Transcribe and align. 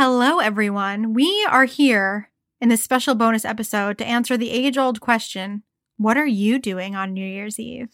Hello, 0.00 0.38
everyone. 0.38 1.12
We 1.12 1.44
are 1.50 1.64
here 1.64 2.30
in 2.60 2.68
this 2.68 2.84
special 2.84 3.16
bonus 3.16 3.44
episode 3.44 3.98
to 3.98 4.06
answer 4.06 4.36
the 4.36 4.52
age 4.52 4.78
old 4.78 5.00
question 5.00 5.64
What 5.96 6.16
are 6.16 6.24
you 6.24 6.60
doing 6.60 6.94
on 6.94 7.12
New 7.12 7.26
Year's 7.26 7.58
Eve? 7.58 7.88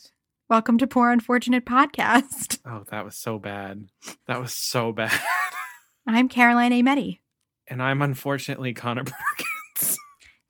Welcome 0.51 0.77
to 0.77 0.87
Poor 0.87 1.11
Unfortunate 1.11 1.65
Podcast. 1.65 2.59
Oh, 2.67 2.85
that 2.91 3.07
was 3.07 3.17
so 3.17 3.39
bad. 3.39 3.87
That 4.27 4.39
was 4.39 4.53
so 4.53 4.93
bad. 4.93 5.19
I'm 6.07 6.29
Caroline 6.29 6.73
Ameti. 6.73 7.21
and 7.69 7.83
I'm 7.83 8.03
unfortunately 8.03 8.75
Connor 8.75 9.05
Perkins. 9.77 9.97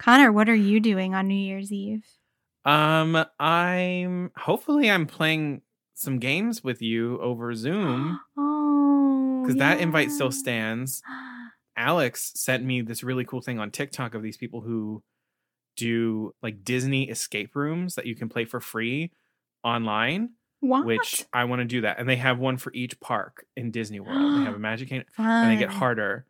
Connor, 0.00 0.32
what 0.32 0.48
are 0.48 0.56
you 0.56 0.80
doing 0.80 1.14
on 1.14 1.28
New 1.28 1.34
Year's 1.36 1.70
Eve? 1.70 2.04
Um, 2.64 3.24
I'm 3.38 4.32
hopefully 4.36 4.90
I'm 4.90 5.06
playing 5.06 5.62
some 5.94 6.18
games 6.18 6.64
with 6.64 6.82
you 6.82 7.20
over 7.20 7.54
Zoom 7.54 8.18
oh, 8.36 9.42
because 9.42 9.60
that 9.60 9.78
invite 9.78 10.10
still 10.10 10.32
stands. 10.32 11.00
Alex 11.76 12.32
sent 12.36 12.64
me 12.64 12.80
this 12.82 13.02
really 13.02 13.24
cool 13.24 13.40
thing 13.40 13.58
on 13.58 13.70
TikTok 13.70 14.14
of 14.14 14.22
these 14.22 14.36
people 14.36 14.60
who 14.60 15.02
do 15.76 16.32
like 16.42 16.62
Disney 16.64 17.08
escape 17.10 17.56
rooms 17.56 17.96
that 17.96 18.06
you 18.06 18.14
can 18.14 18.28
play 18.28 18.44
for 18.44 18.60
free 18.60 19.10
online, 19.64 20.30
What? 20.60 20.84
which 20.86 21.24
I 21.32 21.44
want 21.44 21.60
to 21.60 21.64
do 21.64 21.80
that. 21.80 21.98
And 21.98 22.08
they 22.08 22.16
have 22.16 22.38
one 22.38 22.56
for 22.58 22.72
each 22.74 22.98
park 23.00 23.44
in 23.56 23.70
Disney 23.72 23.98
World. 24.00 24.40
they 24.40 24.44
have 24.44 24.54
a 24.54 24.58
Magic 24.60 24.88
Kingdom 24.88 25.06
and 25.18 25.50
they 25.52 25.56
get 25.58 25.70
harder. 25.70 26.26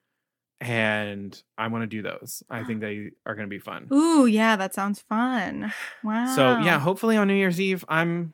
And 0.60 1.40
I 1.58 1.66
want 1.68 1.82
to 1.82 1.86
do 1.86 2.00
those. 2.00 2.42
I 2.48 2.64
think 2.64 2.80
they 2.80 3.10
are 3.26 3.34
going 3.34 3.46
to 3.46 3.50
be 3.50 3.58
fun. 3.58 3.88
Ooh, 3.92 4.24
yeah, 4.24 4.56
that 4.56 4.72
sounds 4.72 5.00
fun. 5.00 5.72
Wow. 6.02 6.34
So 6.34 6.58
yeah, 6.60 6.78
hopefully 6.78 7.16
on 7.18 7.28
New 7.28 7.34
Year's 7.34 7.60
Eve, 7.60 7.84
I'm 7.88 8.32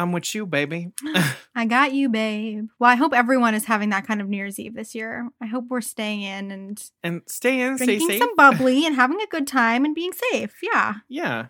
I'm 0.00 0.12
with 0.12 0.34
you, 0.34 0.46
baby. 0.46 0.92
I 1.54 1.66
got 1.66 1.92
you, 1.92 2.08
babe. 2.08 2.68
Well, 2.78 2.90
I 2.90 2.94
hope 2.94 3.12
everyone 3.12 3.54
is 3.54 3.66
having 3.66 3.90
that 3.90 4.06
kind 4.06 4.20
of 4.20 4.28
New 4.28 4.38
Year's 4.38 4.58
Eve 4.58 4.74
this 4.74 4.94
year. 4.94 5.28
I 5.42 5.46
hope 5.46 5.66
we're 5.68 5.80
staying 5.82 6.22
in 6.22 6.50
and 6.50 6.82
and 7.02 7.22
stay 7.26 7.60
in, 7.60 7.76
stay 7.76 7.84
drinking 7.86 8.08
safe. 8.08 8.18
some 8.18 8.34
bubbly 8.36 8.86
and 8.86 8.94
having 8.96 9.20
a 9.20 9.26
good 9.26 9.46
time 9.46 9.84
and 9.84 9.94
being 9.94 10.12
safe. 10.32 10.56
Yeah. 10.62 10.94
yeah, 11.08 11.46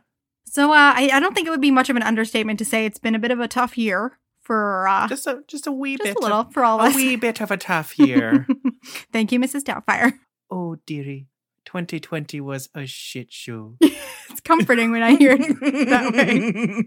So 0.46 0.72
uh, 0.72 0.92
I, 0.96 1.10
I 1.12 1.20
don't 1.20 1.34
think 1.34 1.46
it 1.46 1.50
would 1.50 1.60
be 1.60 1.70
much 1.70 1.90
of 1.90 1.96
an 1.96 2.02
understatement 2.02 2.58
to 2.58 2.64
say 2.64 2.86
it's 2.86 2.98
been 2.98 3.14
a 3.14 3.18
bit 3.20 3.30
of 3.30 3.38
a 3.40 3.46
tough 3.48 3.78
year 3.78 4.18
for 4.42 4.88
uh, 4.88 5.06
just, 5.06 5.24
just 5.24 5.36
a 5.38 5.42
just 5.46 5.66
a 5.68 5.72
wee 5.72 5.96
bit, 5.96 6.16
a 6.16 6.20
little 6.20 6.38
of, 6.40 6.52
for 6.52 6.64
all 6.64 6.80
a 6.80 6.86
of 6.86 6.88
us. 6.90 6.96
wee 6.96 7.14
bit 7.14 7.40
of 7.40 7.50
a 7.52 7.56
tough 7.56 7.96
year. 7.98 8.46
Thank 9.12 9.30
you, 9.30 9.38
Mrs. 9.38 9.62
Doubtfire. 9.62 10.14
oh 10.50 10.76
dearie, 10.86 11.28
2020 11.66 12.40
was 12.40 12.68
a 12.74 12.84
shit 12.86 13.30
show. 13.33 13.77
It's 13.80 14.40
comforting 14.40 14.90
when 14.90 15.02
I 15.05 15.14
hear 15.16 15.33
it 15.39 15.89
that 15.89 16.12
way. 16.12 16.84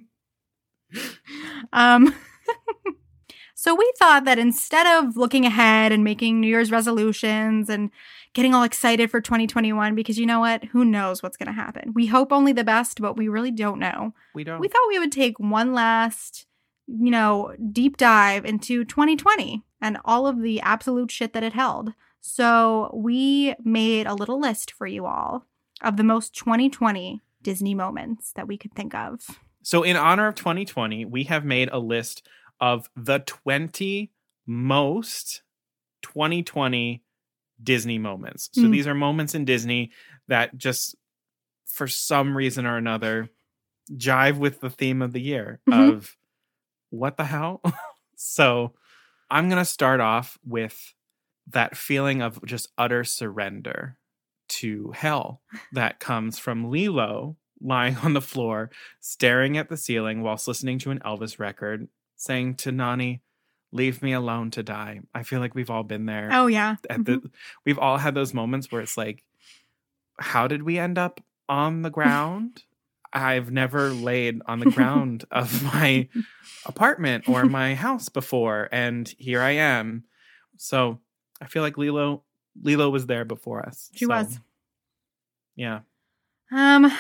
Um, 1.72 2.14
so 3.56 3.76
we 3.76 3.92
thought 3.98 4.26
that 4.26 4.40
instead 4.40 4.86
of 4.88 5.18
looking 5.18 5.46
ahead 5.46 5.92
and 5.92 6.04
making 6.04 6.40
New 6.40 6.48
Year's 6.48 6.72
resolutions 6.72 7.70
and 7.70 7.90
getting 8.34 8.54
all 8.54 8.64
excited 8.64 9.12
for 9.12 9.22
2021, 9.22 9.96
because 9.96 10.18
you 10.18 10.26
know 10.26 10.40
what? 10.40 10.66
Who 10.66 10.84
knows 10.84 11.22
what's 11.22 11.38
going 11.38 11.48
to 11.48 11.54
happen? 11.54 11.94
We 11.94 12.08
hope 12.08 12.32
only 12.32 12.52
the 12.52 12.64
best, 12.64 13.02
but 13.02 13.18
we 13.18 13.28
really 13.28 13.52
don't 13.52 13.80
know. 13.80 14.14
we 14.34 14.44
don't. 14.44 14.60
We 14.60 14.68
thought 14.68 14.88
we 14.88 15.00
would 15.00 15.12
take 15.12 15.40
one 15.40 15.74
last, 15.74 16.46
you 16.88 17.12
know, 17.12 17.56
deep 17.72 17.98
dive 17.98 18.46
into 18.46 18.84
2020 18.86 19.64
and 19.82 19.98
all 20.04 20.28
of 20.28 20.42
the 20.42 20.62
absolute 20.62 21.12
shit 21.12 21.34
that 21.34 21.44
it 21.44 21.54
held. 21.54 21.94
So 22.22 22.90
we 22.94 23.54
made 23.64 24.08
a 24.08 24.14
little 24.16 24.40
list 24.40 24.72
for 24.72 24.88
you 24.88 25.06
all 25.06 25.46
of 25.82 25.98
the 25.98 26.04
most 26.04 26.34
2020 26.36 27.22
Disney 27.42 27.76
moments 27.76 28.32
that 28.32 28.48
we 28.48 28.58
could 28.58 28.74
think 28.74 28.96
of. 28.96 29.28
So 29.64 29.84
in 29.84 29.96
honor 29.98 30.28
of 30.28 30.36
2020, 30.36 31.06
we 31.06 31.24
have 31.26 31.46
made 31.46 31.70
a 31.72 31.80
list 31.80 32.28
of 32.60 32.90
the 32.96 33.20
20 33.20 34.12
most 34.46 35.42
2020 36.04 37.04
Disney 37.64 37.98
moments. 37.98 38.50
So 38.54 38.64
Hmm. 38.64 38.72
these 38.72 38.88
are 38.88 38.94
moments 38.96 39.36
in 39.36 39.46
Disney 39.46 39.92
that 40.28 40.58
just 40.58 40.96
for 41.66 41.88
some 41.88 42.36
reason 42.36 42.66
or 42.66 42.78
another 42.78 43.30
jive 43.94 44.38
with 44.38 44.60
the 44.62 44.70
theme 44.70 45.02
of 45.02 45.14
the 45.14 45.22
year 45.22 45.60
Mhm. 45.68 45.90
of 45.90 46.18
what 46.90 47.18
the 47.18 47.26
hell? 47.26 47.62
so 48.16 48.74
I'm 49.32 49.50
going 49.50 49.62
to 49.62 49.66
start 49.66 50.00
off 50.02 50.38
with 50.46 50.94
that 51.48 51.76
feeling 51.78 52.22
of 52.22 52.44
just 52.46 52.70
utter 52.78 53.04
surrender 53.04 53.98
to 54.50 54.92
hell 54.92 55.42
that 55.72 56.00
comes 56.00 56.38
from 56.40 56.70
Lilo 56.70 57.38
lying 57.64 57.96
on 57.98 58.14
the 58.14 58.22
floor, 58.22 58.70
staring 59.00 59.58
at 59.58 59.70
the 59.70 59.78
ceiling 59.78 60.22
whilst 60.22 60.48
listening 60.48 60.78
to 60.80 60.92
an 60.92 61.00
Elvis 61.00 61.40
record, 61.40 61.88
saying 62.16 62.56
to 62.56 62.72
Nani, 62.72 63.22
Leave 63.76 64.04
me 64.04 64.14
alone 64.14 64.52
to 64.52 64.62
die. 64.62 65.00
I 65.16 65.24
feel 65.24 65.40
like 65.40 65.56
we've 65.56 65.72
all 65.72 65.82
been 65.82 66.06
there 66.06 66.30
Oh, 66.32 66.46
yeah. 66.46 66.76
at 66.92 67.06
the 67.06 67.24
we've 67.66 67.80
all 67.80 67.98
had 67.98 68.14
those 68.14 68.32
moments 68.32 68.72
where 68.72 68.82
it's 68.82 68.98
like 68.98 69.24
how 70.20 70.48
did 70.48 70.62
we 70.62 70.78
end 70.78 71.00
up 71.00 71.20
on 71.50 71.82
the 71.82 71.90
ground 71.98 72.64
i've 73.12 73.50
never 73.52 73.90
laid 73.90 74.42
on 74.46 74.60
the 74.60 74.70
ground 74.70 75.26
of 75.32 75.64
my 75.64 76.08
apartment 76.68 77.28
or 77.28 77.46
my 77.46 77.74
house 77.74 78.10
before 78.10 78.70
and 78.72 79.14
here 79.18 79.42
i 79.42 79.52
am 79.52 80.04
so 80.56 81.00
i 81.42 81.46
feel 81.48 81.64
like 81.64 81.78
lilo 81.80 82.24
lilo 82.62 82.90
was 82.92 83.08
there 83.08 83.26
before 83.26 83.66
us 83.66 83.90
She 83.96 84.06
So, 84.06 84.10
was. 84.10 84.40
yeah 85.56 85.80
Um, 86.52 86.92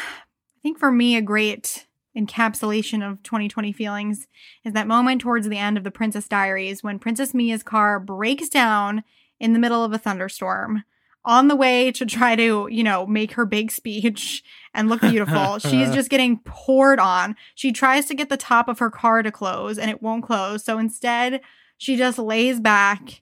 think 0.63 0.79
for 0.79 0.91
me, 0.91 1.16
a 1.16 1.22
great 1.22 1.85
encapsulation 2.18 3.07
of 3.07 3.22
2020 3.24 3.74
feelings 3.74 4.28
is 4.63 4.74
that 4.74 4.88
moment 4.88 5.22
towards 5.22 5.50
the 5.50 5.57
end 5.57 5.78
of 5.78 5.84
the 5.84 5.91
Princess 5.91 6.28
Diaries 6.28 6.84
when 6.84 7.00
Princess 7.00 7.34
Mia's 7.34 7.63
car 7.63 8.00
breaks 8.00 8.50
down 8.50 9.03
in 9.40 9.53
the 9.53 9.59
middle 9.59 9.84
of 9.84 9.94
a 9.94 9.97
thunderstorm. 9.97 10.84
On 11.25 11.47
the 11.47 11.56
way 11.56 11.91
to 11.94 12.06
try 12.06 12.35
to, 12.35 12.68
you 12.69 12.84
know, 12.84 13.06
make 13.06 13.34
her 13.34 13.46
big 13.46 13.72
speech 13.72 14.44
and 14.73 14.90
look 14.90 15.02
beautiful, 15.02 15.57
she's 15.59 15.91
just 15.94 16.09
getting 16.09 16.40
poured 16.40 17.00
on. 17.00 17.35
She 17.56 17.72
tries 17.72 18.06
to 18.07 18.16
get 18.16 18.29
the 18.29 18.38
top 18.38 18.68
of 18.68 18.79
her 18.79 18.90
car 18.90 19.23
to 19.23 19.31
close 19.31 19.78
and 19.78 19.90
it 19.90 20.02
won't 20.02 20.25
close. 20.25 20.66
So 20.66 20.78
instead, 20.78 21.41
she 21.78 21.96
just 21.96 22.19
lays 22.19 22.59
back, 22.59 23.22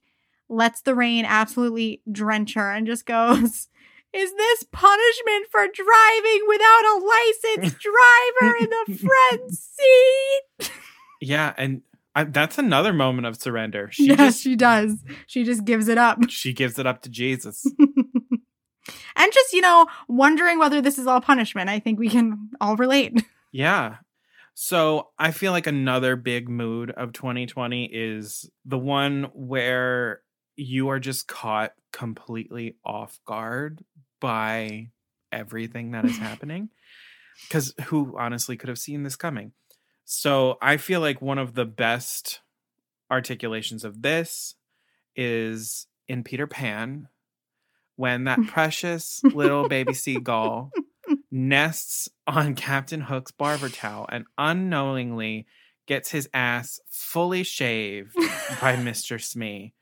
lets 0.50 0.82
the 0.82 0.96
rain 0.96 1.26
absolutely 1.26 2.02
drench 2.12 2.56
her, 2.56 2.72
and 2.72 2.88
just 2.88 3.06
goes, 3.08 3.68
is 4.14 4.34
this 4.36 4.64
punishment 4.72 5.48
for 5.52 5.68
driving 5.74 6.42
without 6.48 6.86
a 6.86 7.00
licensed 7.00 7.80
driver 8.40 8.56
in 8.60 8.70
the 8.70 8.98
front 8.98 9.52
seat? 9.52 10.72
yeah 11.22 11.54
and 11.58 11.82
I, 12.14 12.26
that's 12.26 12.58
another 12.58 12.92
moment 12.92 13.28
of 13.28 13.38
surrender 13.38 13.90
she 13.92 14.08
yes, 14.08 14.18
just 14.18 14.42
she 14.42 14.56
does. 14.56 15.04
She 15.28 15.44
just 15.44 15.64
gives 15.64 15.88
it 15.88 15.98
up. 15.98 16.20
she 16.30 16.54
gives 16.54 16.78
it 16.78 16.86
up 16.86 17.02
to 17.04 17.10
jesus 17.10 17.66
and 19.16 19.32
just, 19.32 19.54
you 19.54 19.62
know, 19.62 19.88
wondering 20.08 20.60
whether 20.60 20.82
this 20.82 20.98
is 20.98 21.08
all 21.08 21.22
punishment. 21.22 21.70
I 21.70 21.80
think 21.80 22.00
we 22.00 22.10
can 22.10 22.50
all 22.60 22.76
relate. 22.76 23.24
Yeah. 23.52 23.98
So 24.54 25.10
I 25.18 25.32
feel 25.32 25.52
like 25.52 25.68
another 25.68 26.16
big 26.16 26.50
mood 26.50 26.92
of 26.92 27.14
2020 27.14 27.90
is 27.92 28.50
the 28.66 28.78
one 28.78 29.30
where 29.34 30.22
you 30.56 30.90
are 30.90 31.00
just 31.00 31.28
caught 31.28 31.74
completely 31.92 32.76
off 32.86 33.20
guard 33.26 33.84
by 34.20 34.90
everything 35.32 35.92
that 35.92 36.06
is 36.06 36.18
happening. 36.20 36.70
Because 37.48 37.74
who 37.86 38.16
honestly 38.18 38.58
could 38.58 38.70
have 38.70 38.80
seen 38.80 39.04
this 39.04 39.16
coming? 39.16 39.54
So 40.06 40.58
I 40.62 40.78
feel 40.78 41.00
like 41.00 41.22
one 41.22 41.38
of 41.38 41.54
the 41.56 41.66
best 41.66 42.42
articulations 43.10 43.84
of 43.84 44.02
this 44.02 44.56
is 45.16 45.88
in 46.08 46.24
Peter 46.24 46.48
Pan 46.48 47.08
when 47.96 48.26
that 48.26 48.40
precious 48.48 49.22
little 49.24 49.68
baby 49.68 49.94
seagull 49.94 50.72
nests 51.32 52.10
on 52.28 52.56
Captain 52.56 53.02
Hook's 53.02 53.32
barber 53.32 53.70
towel 53.70 54.06
and 54.10 54.26
unknowingly 54.38 55.46
gets 55.88 56.12
his 56.12 56.30
ass 56.34 56.80
fully 56.90 57.44
shaved 57.44 58.16
by 58.60 58.76
Mr. 58.78 59.22
Smee. 59.22 59.74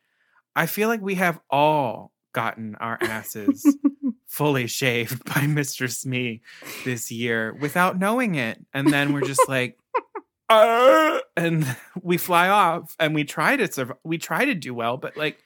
I 0.60 0.66
feel 0.66 0.90
like 0.90 1.02
we 1.02 1.16
have 1.16 1.40
all 1.50 2.12
gotten 2.34 2.76
our 2.76 2.98
asses 3.00 3.78
fully 4.28 4.68
shaved 4.68 5.24
by 5.24 5.44
Mr. 5.44 5.90
Smee 5.90 6.42
this 6.84 7.10
year 7.10 7.56
without 7.62 7.98
knowing 7.98 8.36
it. 8.36 8.60
And 8.74 8.92
then 8.92 9.14
we're 9.14 9.22
just 9.22 9.48
like, 9.48 9.80
"Uh," 10.50 11.20
and 11.38 11.66
we 12.02 12.18
fly 12.18 12.50
off 12.50 12.94
and 13.00 13.16
we 13.16 13.24
try 13.24 13.56
to 13.56 13.72
survive. 13.72 13.96
We 14.04 14.18
try 14.18 14.44
to 14.44 14.54
do 14.54 14.74
well, 14.74 14.98
but 14.98 15.16
like 15.16 15.42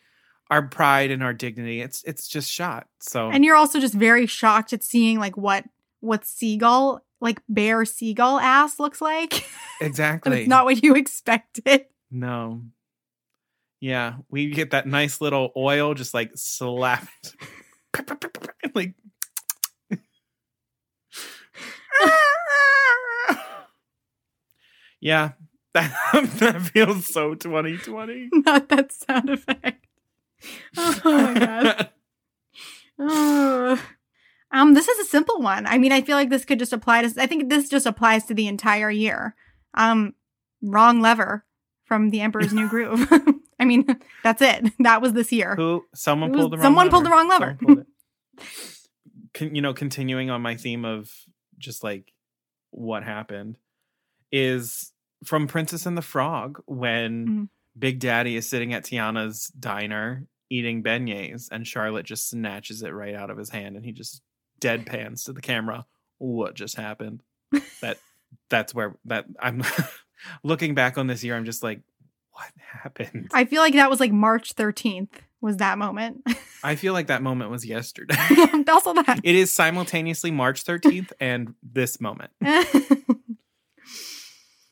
our 0.50 0.64
pride 0.68 1.12
and 1.12 1.22
our 1.22 1.32
dignity, 1.34 1.82
it's 1.82 2.04
it's 2.06 2.28
just 2.28 2.52
shot. 2.52 2.88
So 3.00 3.30
And 3.30 3.46
you're 3.46 3.56
also 3.56 3.80
just 3.80 3.94
very 3.94 4.26
shocked 4.26 4.74
at 4.74 4.82
seeing 4.84 5.20
like 5.20 5.38
what 5.38 5.64
what 6.00 6.26
seagull 6.26 7.06
like 7.22 7.40
bear 7.48 7.86
seagull 7.86 8.40
ass 8.40 8.80
looks 8.80 9.00
like. 9.00 9.46
Exactly. 9.80 10.40
it's 10.40 10.50
not 10.50 10.66
what 10.66 10.82
you 10.82 10.96
expected. 10.96 11.86
No. 12.10 12.64
Yeah, 13.84 14.14
we 14.30 14.50
get 14.50 14.72
that 14.72 14.88
nice 14.88 15.20
little 15.20 15.52
oil 15.58 15.94
just 15.94 16.14
like 16.14 16.32
slapped. 16.36 17.36
like 18.74 18.94
Yeah, 25.02 25.32
that 25.74 25.92
that 26.40 26.62
feels 26.62 27.08
so 27.08 27.36
2020. 27.36 28.30
Not 28.32 28.70
that 28.70 28.94
sound 28.94 29.30
effect. 29.30 29.86
Oh 30.78 31.02
my 31.04 31.34
god. 31.34 31.90
Oh. 32.98 33.84
Um, 34.54 34.76
this 34.76 34.88
is 34.88 35.06
a 35.06 35.10
simple 35.10 35.42
one. 35.42 35.66
I 35.66 35.78
mean, 35.78 35.92
I 35.92 36.00
feel 36.00 36.16
like 36.16 36.30
this 36.30 36.46
could 36.46 36.60
just 36.60 36.72
apply 36.72 37.02
to. 37.02 37.22
I 37.22 37.28
think 37.28 37.50
this 37.50 37.68
just 37.68 37.86
applies 37.86 38.24
to 38.28 38.34
the 38.34 38.48
entire 38.48 38.90
year. 38.90 39.36
Um, 39.74 40.14
wrong 40.62 41.02
lever 41.02 41.44
from 41.84 42.12
The 42.12 42.22
Emperor's 42.22 42.54
New 42.54 42.70
Groove. 42.70 43.12
I 43.64 43.66
mean, 43.66 43.86
that's 44.24 44.42
it. 44.42 44.72
That 44.80 45.02
was 45.02 45.14
this 45.14 45.32
year. 45.32 45.56
Who 45.56 45.86
someone 45.96 46.32
was- 46.32 46.40
pulled 46.42 46.52
the 46.54 46.58
wrong 46.58 46.64
someone 46.66 46.86
lever. 46.88 46.92
pulled 46.92 47.06
the 47.06 47.10
wrong 47.10 47.30
lever. 47.30 47.58
Someone 47.60 47.76
pulled 47.76 47.80
it. 47.80 48.48
Con- 49.34 49.56
you 49.56 49.62
know, 49.62 49.74
continuing 49.74 50.30
on 50.30 50.42
my 50.42 50.56
theme 50.56 50.86
of 50.86 51.12
just 51.58 51.84
like 51.84 52.12
what 52.72 53.04
happened 53.04 53.58
is 54.32 54.92
from 55.24 55.48
Princess 55.48 55.86
and 55.86 55.98
the 55.98 56.02
Frog 56.02 56.62
when 56.66 57.28
Mhm. 57.28 57.50
Big 57.80 58.00
Daddy 58.00 58.36
is 58.36 58.48
sitting 58.50 58.74
at 58.74 58.84
Tiana's 58.84 59.48
diner 59.48 60.28
eating 60.50 60.84
beignets 60.84 61.48
and 61.52 61.66
Charlotte 61.66 62.06
just 62.06 62.30
snatches 62.30 62.84
it 62.84 62.90
right 62.90 63.16
out 63.16 63.30
of 63.32 63.38
his 63.38 63.50
hand 63.50 63.76
and 63.76 63.84
he 63.86 63.92
just 63.92 64.22
deadpans 64.60 65.26
to 65.26 65.34
the 65.34 65.42
camera. 65.42 65.86
What 66.20 66.54
just 66.56 66.76
happened? 66.76 67.24
that 67.82 67.98
that's 68.50 68.74
where 68.76 68.96
that 69.06 69.26
I'm 69.40 69.64
looking 70.44 70.76
back 70.76 70.98
on 70.98 71.08
this 71.08 71.24
year. 71.24 71.36
I'm 71.36 71.46
just 71.46 71.64
like, 71.64 71.82
what 72.34 72.52
happened? 72.84 73.30
I 73.34 73.46
feel 73.46 73.62
like 73.62 73.74
that 73.76 73.90
was 73.90 74.00
like 74.00 74.12
March 74.12 74.56
13th 74.56 75.10
was 75.42 75.58
that 75.58 75.78
moment. 75.78 76.26
I 76.64 76.76
feel 76.76 76.94
like 76.94 77.08
that 77.08 77.22
moment 77.22 77.52
was 77.52 77.66
yesterday. 77.66 78.16
also 78.68 78.94
that. 78.94 79.20
it 79.24 79.36
is 79.36 79.52
simultaneously 79.52 80.32
March 80.32 80.64
13th 80.64 81.12
and 81.20 81.54
this 81.62 82.00
moment. 82.00 82.32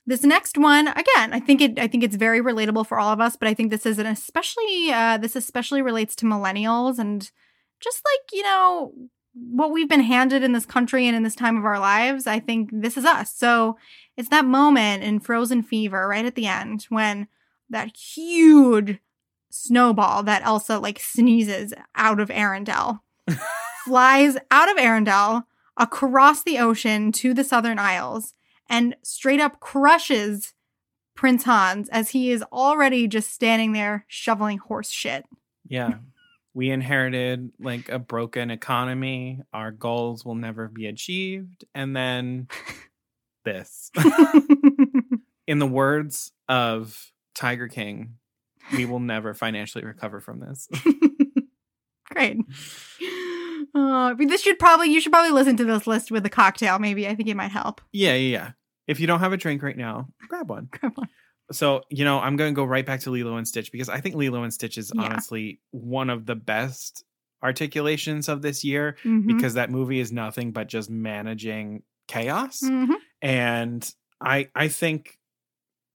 this 0.08 0.24
next 0.24 0.58
one 0.58 0.88
again 0.88 1.32
i 1.32 1.40
think 1.40 1.62
it 1.62 1.78
i 1.78 1.88
think 1.88 2.04
it's 2.04 2.16
very 2.16 2.42
relatable 2.42 2.86
for 2.86 3.00
all 3.00 3.14
of 3.14 3.22
us 3.22 3.36
but 3.36 3.48
i 3.48 3.54
think 3.54 3.70
this 3.70 3.86
is 3.86 4.00
an 4.00 4.08
especially 4.08 4.92
uh 4.92 5.16
this 5.18 5.36
especially 5.36 5.82
relates 5.82 6.16
to 6.16 6.26
millennials 6.26 6.98
and 6.98 7.32
just 7.80 8.02
like 8.04 8.32
you 8.34 8.42
know 8.42 8.94
what 9.34 9.72
we've 9.72 9.88
been 9.88 10.02
handed 10.02 10.44
in 10.44 10.54
this 10.54 10.66
country 10.66 11.08
and 11.08 11.16
in 11.16 11.24
this 11.24 11.36
time 11.36 11.56
of 11.56 11.66
our 11.66 11.80
lives 11.80 12.26
i 12.26 12.40
think 12.40 12.72
this 12.74 12.98
is 12.98 13.06
us 13.06 13.34
so 13.34 13.78
it's 14.18 14.30
that 14.30 14.44
moment 14.44 15.04
in 15.04 15.20
frozen 15.20 15.62
fever 15.62 16.08
right 16.08 16.26
at 16.26 16.36
the 16.36 16.48
end 16.48 16.86
when 16.90 17.28
that 17.72 17.96
huge 17.96 19.00
snowball 19.50 20.24
that 20.24 20.44
elsa 20.46 20.80
like 20.80 21.00
sneezes 21.00 21.74
out 21.96 22.20
of 22.20 22.30
arendelle 22.30 23.00
flies 23.86 24.38
out 24.50 24.70
of 24.70 24.78
arendelle 24.78 25.44
across 25.76 26.44
the 26.44 26.58
ocean 26.60 27.12
to 27.12 27.34
the 27.34 27.44
southern 27.44 27.80
isles 27.80 28.34
and 28.70 28.96
straight 29.04 29.42
up 29.42 29.60
crushes 29.60 30.54
Prince 31.22 31.44
Hans 31.44 31.88
as 31.90 32.10
he 32.10 32.32
is 32.32 32.44
already 32.52 33.08
just 33.08 33.32
standing 33.32 33.74
there 33.74 34.06
shoveling 34.08 34.58
horse 34.58 34.90
shit. 34.90 35.26
Yeah. 35.68 35.96
We 36.54 36.72
inherited 36.72 37.52
like 37.60 37.90
a 37.90 38.00
broken 38.00 38.50
economy. 38.50 39.42
Our 39.54 39.72
goals 39.72 40.26
will 40.26 40.36
never 40.36 40.68
be 40.68 40.88
achieved. 40.88 41.66
And 41.76 41.96
then 41.96 42.48
this. 43.46 43.92
In 45.48 45.60
the 45.60 45.68
words 45.68 46.32
of 46.50 47.12
Tiger 47.36 47.68
King, 47.68 48.16
we 48.74 48.86
will 48.86 49.00
never 49.00 49.34
financially 49.34 49.84
recover 49.84 50.20
from 50.20 50.40
this. 50.40 50.68
Great. 52.12 52.38
Uh, 53.74 54.14
this 54.16 54.42
should 54.42 54.60
probably 54.60 54.92
you 54.92 55.00
should 55.00 55.12
probably 55.14 55.32
listen 55.32 55.56
to 55.58 55.64
this 55.66 55.88
list 55.88 56.12
with 56.12 56.26
a 56.26 56.30
cocktail. 56.30 56.78
Maybe 56.80 57.08
I 57.08 57.16
think 57.16 57.30
it 57.30 57.36
might 57.38 57.52
help. 57.52 57.82
yeah, 57.94 58.14
yeah, 58.14 58.32
yeah. 58.38 58.52
If 58.88 59.00
you 59.00 59.08
don't 59.08 59.20
have 59.20 59.32
a 59.32 59.38
drink 59.38 59.64
right 59.64 59.78
now, 59.78 60.08
grab 60.28 60.50
one. 60.50 60.68
Come 60.72 60.94
on. 60.98 61.08
So, 61.54 61.84
you 61.90 62.04
know, 62.04 62.20
I'm 62.20 62.36
going 62.36 62.52
to 62.54 62.56
go 62.56 62.64
right 62.66 62.86
back 62.86 63.02
to 63.02 63.12
Lilo 63.12 63.36
and 63.38 63.48
Stitch 63.48 63.72
because 63.72 63.90
I 63.90 64.00
think 64.02 64.16
Lilo 64.16 64.44
and 64.44 64.54
Stitch 64.54 64.78
is 64.78 64.92
Yeah. 64.94 65.04
honestly 65.04 65.62
one 65.72 66.10
of 66.10 66.26
the 66.26 66.36
best 66.36 67.04
articulations 67.44 68.28
of 68.30 68.42
this 68.42 68.64
year 68.64 68.98
Mhm. 69.04 69.28
because 69.28 69.54
that 69.56 69.70
movie 69.70 70.00
is 70.00 70.12
nothing 70.12 70.52
but 70.52 70.68
just 70.68 70.90
managing 70.90 71.84
chaos. 72.08 72.62
Mhm. 72.64 72.96
And 73.22 73.94
I 74.20 74.50
I 74.56 74.68
think 74.68 75.18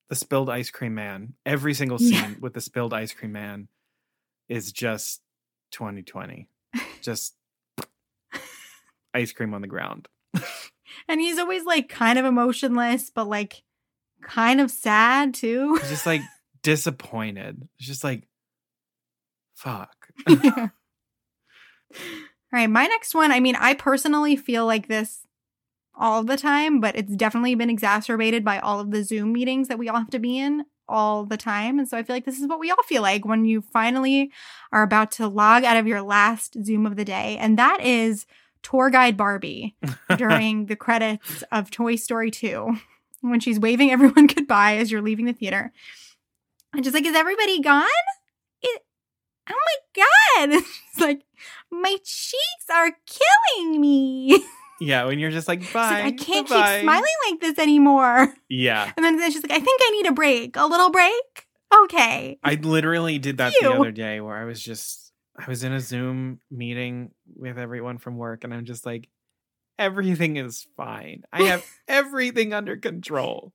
the 0.09 0.15
spilled 0.15 0.49
ice 0.51 0.71
cream 0.71 0.95
man, 0.95 1.35
every 1.45 1.75
single 1.75 1.99
scene 1.99 2.13
Yeah. 2.13 2.35
with 2.41 2.55
the 2.55 2.61
spilled 2.61 2.93
ice 2.95 3.13
cream 3.13 3.33
man 3.33 3.69
is 4.49 4.73
just 4.73 5.21
2020. 5.73 6.49
Just 7.03 7.35
ice 9.15 9.33
cream 9.33 9.55
on 9.55 9.63
the 9.63 9.67
ground. 9.67 10.09
and 11.09 11.21
he's 11.21 11.39
always 11.39 11.65
like 11.65 11.89
kind 11.89 12.19
of 12.19 12.25
emotionless, 12.25 13.11
but 13.11 13.27
like 13.27 13.63
kind 14.23 14.61
of 14.61 14.71
sad 14.71 15.35
too. 15.35 15.77
It's 15.81 15.89
just 15.89 16.07
like 16.07 16.23
disappointed. 16.63 17.69
It's 17.79 17.89
just 17.89 18.05
like 18.05 18.29
fuck. 19.55 19.95
Yeah. 20.29 20.69
All 22.53 22.61
right, 22.61 22.71
my 22.71 22.87
next 22.87 23.15
one. 23.15 23.33
I 23.33 23.41
mean, 23.41 23.57
I 23.57 23.75
personally 23.75 24.37
feel 24.37 24.67
like 24.67 24.87
this 24.89 25.26
all 25.97 26.23
the 26.23 26.37
time, 26.37 26.81
but 26.81 26.97
it's 26.97 27.15
definitely 27.17 27.55
been 27.55 27.71
exacerbated 27.71 28.45
by 28.45 28.59
all 28.59 28.81
of 28.81 28.91
the 28.91 29.03
Zoom 29.03 29.33
meetings 29.33 29.69
that 29.69 29.79
we 29.79 29.89
all 29.89 29.99
have 29.99 30.11
to 30.11 30.19
be 30.19 30.39
in 30.39 30.65
all 30.89 31.25
the 31.25 31.37
time. 31.37 31.79
And 31.79 31.89
so 31.89 31.97
I 31.97 32.03
feel 32.03 32.15
like 32.15 32.25
this 32.25 32.39
is 32.39 32.47
what 32.47 32.61
we 32.61 32.71
all 32.71 32.83
feel 32.85 33.03
like 33.03 33.25
when 33.25 33.45
you 33.45 33.61
finally 33.61 34.31
are 34.73 34.83
about 34.83 35.11
to 35.13 35.27
log 35.27 35.65
out 35.65 35.77
of 35.77 35.87
your 35.87 36.03
last 36.03 36.57
Zoom 36.65 36.87
of 36.87 36.97
the 36.97 37.05
day. 37.05 37.37
And 37.39 37.59
that 37.59 37.81
is 37.81 38.27
tour 38.63 38.91
guide 38.91 39.17
Barbie 39.17 39.77
during 40.17 40.67
the 40.67 40.77
credits 40.77 41.43
of 41.51 41.71
Toy 41.71 41.97
Story 41.97 42.31
2 42.31 42.77
when 43.21 43.41
she's 43.41 43.61
waving 43.61 43.91
everyone 43.93 44.27
goodbye 44.27 44.77
as 44.77 44.91
you're 44.91 45.03
leaving 45.03 45.27
the 45.27 45.33
theater. 45.33 45.73
And 46.73 46.85
just 46.85 46.95
like, 46.95 47.07
is 47.07 47.17
everybody 47.17 47.61
gone? 47.61 47.87
It, 48.63 48.83
oh 49.51 49.55
my 49.55 50.03
God. 50.47 50.63
She's 50.95 51.03
like, 51.03 51.23
my 51.71 51.97
cheeks 52.05 52.67
are 52.73 52.93
killing 53.07 53.81
me. 53.81 54.45
Yeah, 54.81 55.05
when 55.05 55.19
you're 55.19 55.31
just 55.31 55.49
like 55.49 55.61
bye. 55.73 56.03
like, 56.03 56.05
I 56.05 56.11
can't 56.13 56.49
bye-bye." 56.49 56.77
keep 56.77 56.83
smiling 56.83 57.15
like 57.31 57.41
this 57.41 57.59
anymore. 57.59 58.35
Yeah. 58.49 58.93
And 58.97 59.05
then, 59.05 59.31
she's 59.31 59.43
like, 59.43 59.53
I 59.53 59.61
think 59.61 59.81
I 59.85 59.91
need 59.91 60.07
a 60.07 60.13
break. 60.13 60.57
A 60.57 60.67
little 60.67 60.91
break? 60.91 61.47
Okay. 61.85 62.39
I 62.43 62.55
literally 62.55 63.19
did 63.19 63.39
that 63.39 63.53
the 63.61 63.71
other 63.71 63.91
day 63.91 64.21
where 64.21 64.37
I 64.37 64.45
was 64.45 64.63
just 64.63 65.13
I 65.39 65.49
was 65.49 65.65
in 65.65 65.73
a 65.73 65.81
Zoom 65.81 66.41
meeting 66.51 67.11
with 67.35 67.59
everyone 67.59 67.99
from 67.99 68.17
work 68.17 68.45
and 68.45 68.55
I'm 68.55 68.65
just 68.65 68.87
like 68.87 69.09
everything 69.79 70.37
is 70.37 70.67
fine. 70.77 71.25
I 71.33 71.45
have 71.45 71.65
everything 71.89 72.53
under 72.55 72.77
control. 72.77 73.53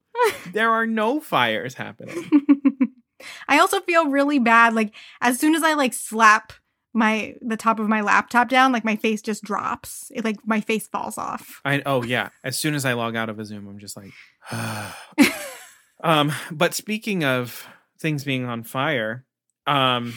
There 0.51 0.71
are 0.71 0.85
no 0.85 1.19
fires 1.19 1.73
happening. 1.73 2.29
I 3.47 3.59
also 3.59 3.79
feel 3.81 4.09
really 4.09 4.39
bad. 4.39 4.73
Like 4.73 4.93
as 5.21 5.39
soon 5.39 5.55
as 5.55 5.63
I 5.63 5.73
like 5.73 5.93
slap 5.93 6.53
my 6.93 7.35
the 7.41 7.57
top 7.57 7.79
of 7.79 7.87
my 7.87 8.01
laptop 8.01 8.49
down, 8.49 8.71
like 8.71 8.85
my 8.85 8.95
face 8.95 9.21
just 9.21 9.43
drops. 9.43 10.11
It 10.13 10.25
like 10.25 10.37
my 10.45 10.61
face 10.61 10.87
falls 10.87 11.17
off. 11.17 11.61
I 11.63 11.81
oh 11.85 12.03
yeah, 12.03 12.29
as 12.43 12.57
soon 12.57 12.75
as 12.75 12.85
I 12.85 12.93
log 12.93 13.15
out 13.15 13.29
of 13.29 13.39
a 13.39 13.45
Zoom 13.45 13.67
I'm 13.67 13.79
just 13.79 13.97
like 13.97 14.11
um 16.03 16.31
but 16.51 16.73
speaking 16.73 17.23
of 17.23 17.65
things 17.99 18.23
being 18.23 18.45
on 18.45 18.63
fire, 18.63 19.25
um 19.67 20.13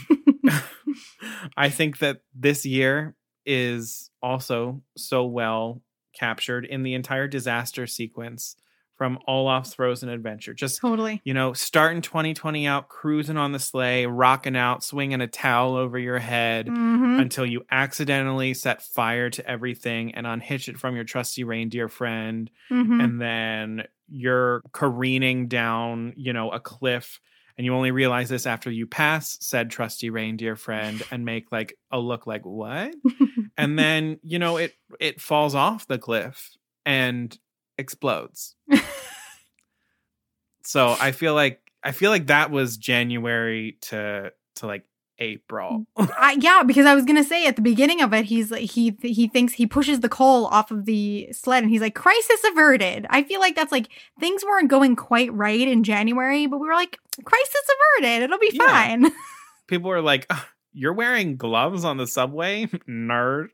I 1.57 1.69
think 1.69 1.99
that 1.99 2.21
this 2.35 2.65
year 2.67 3.15
is 3.47 4.11
also 4.23 4.83
so 4.97 5.25
well 5.25 5.83
captured 6.19 6.65
in 6.65 6.83
the 6.83 6.95
entire 6.95 7.29
disaster 7.29 7.87
sequence 7.87 8.57
from 8.97 9.19
Olaf's 9.27 9.75
Frozen 9.75 10.09
Adventure. 10.09 10.55
Just, 10.55 10.81
totally. 10.81 11.21
you 11.25 11.35
know, 11.35 11.53
starting 11.53 12.03
2020 12.03 12.67
out, 12.67 12.89
cruising 12.89 13.37
on 13.37 13.53
the 13.53 13.59
sleigh, 13.59 14.07
rocking 14.07 14.57
out, 14.57 14.85
swinging 14.85 15.21
a 15.21 15.27
towel 15.27 15.77
over 15.77 15.99
your 15.99 16.19
head 16.19 16.69
hmm 16.69 17.05
until 17.15 17.47
you 17.47 17.65
accidentally 17.71 18.55
set 18.55 18.83
fire 18.83 19.31
to 19.31 19.49
everything 19.49 20.15
and 20.15 20.27
unhitch 20.27 20.69
it 20.69 20.79
from 20.79 20.97
your 20.97 21.05
trusty 21.05 21.45
reindeer 21.45 21.89
friend. 21.89 22.51
hmm 22.69 23.01
And 23.01 23.21
then 23.21 23.85
you're 24.09 24.63
careening 24.73 25.49
down, 25.49 26.15
you 26.17 26.33
know, 26.33 26.51
a 26.51 26.61
cliff. 26.61 27.21
And 27.57 27.65
you 27.65 27.73
only 27.75 27.93
realize 27.93 28.29
this 28.29 28.47
after 28.47 28.69
you 28.69 28.87
pass 28.87 29.39
said 29.41 29.71
trusty 29.71 30.11
reindeer 30.11 30.57
friend 30.57 31.03
and 31.13 31.25
make 31.25 31.53
like 31.53 31.79
a 31.93 31.99
look 32.01 32.27
like 32.27 32.45
what? 32.45 32.95
and 33.57 33.79
then 33.79 34.19
you 34.23 34.41
know 34.41 34.57
it 34.57 34.75
it 34.99 35.21
falls 35.21 35.55
off 35.55 35.87
the 35.87 35.99
cliff 35.99 36.57
and 36.85 37.39
explodes 37.79 38.55
so 40.65 40.97
i 41.01 41.13
feel 41.13 41.35
like 41.35 41.61
i 41.83 41.93
feel 41.93 42.11
like 42.11 42.27
that 42.29 42.51
was 42.51 42.77
january 42.77 43.77
to 43.81 44.33
to 44.57 44.67
like 44.67 44.85
april 45.19 45.87
I, 45.97 46.37
yeah, 46.41 46.65
because 46.65 46.87
I 46.87 46.95
was 46.97 47.05
gonna 47.05 47.23
say 47.23 47.47
at 47.47 47.55
the 47.55 47.63
beginning 47.63 48.01
of 48.03 48.13
it, 48.13 48.25
he's 48.25 48.51
like 48.51 48.69
he 48.69 48.97
he 49.01 49.29
thinks 49.29 49.53
he 49.53 49.65
pushes 49.67 50.01
the 50.01 50.09
coal 50.09 50.47
off 50.47 50.73
of 50.73 50.87
the 50.87 51.29
sled, 51.33 51.63
and 51.63 51.71
he's 51.71 51.81
like 51.81 51.95
crisis 51.95 52.43
averted. 52.51 53.07
I 53.11 53.23
feel 53.23 53.39
like 53.39 53.55
that's 53.55 53.71
like 53.71 53.89
things 54.19 54.45
weren't 54.45 54.69
going 54.69 54.97
quite 54.97 55.33
right 55.33 55.61
in 55.69 55.85
January, 55.85 56.47
but 56.49 56.59
we 56.59 56.67
were 56.67 56.75
like 56.75 56.99
crisis 57.25 57.63
averted. 58.01 58.23
It'll 58.25 58.39
be 58.39 58.51
Yeah. 58.55 58.67
fine. 58.67 59.13
People 59.69 59.91
were 59.91 60.01
like, 60.03 60.27
"Ugh, 60.31 60.45
"You're 60.73 60.93
wearing 60.95 61.37
gloves 61.37 61.85
on 61.85 61.97
the 61.97 62.09
subway, 62.09 62.67
nerd." 62.89 63.51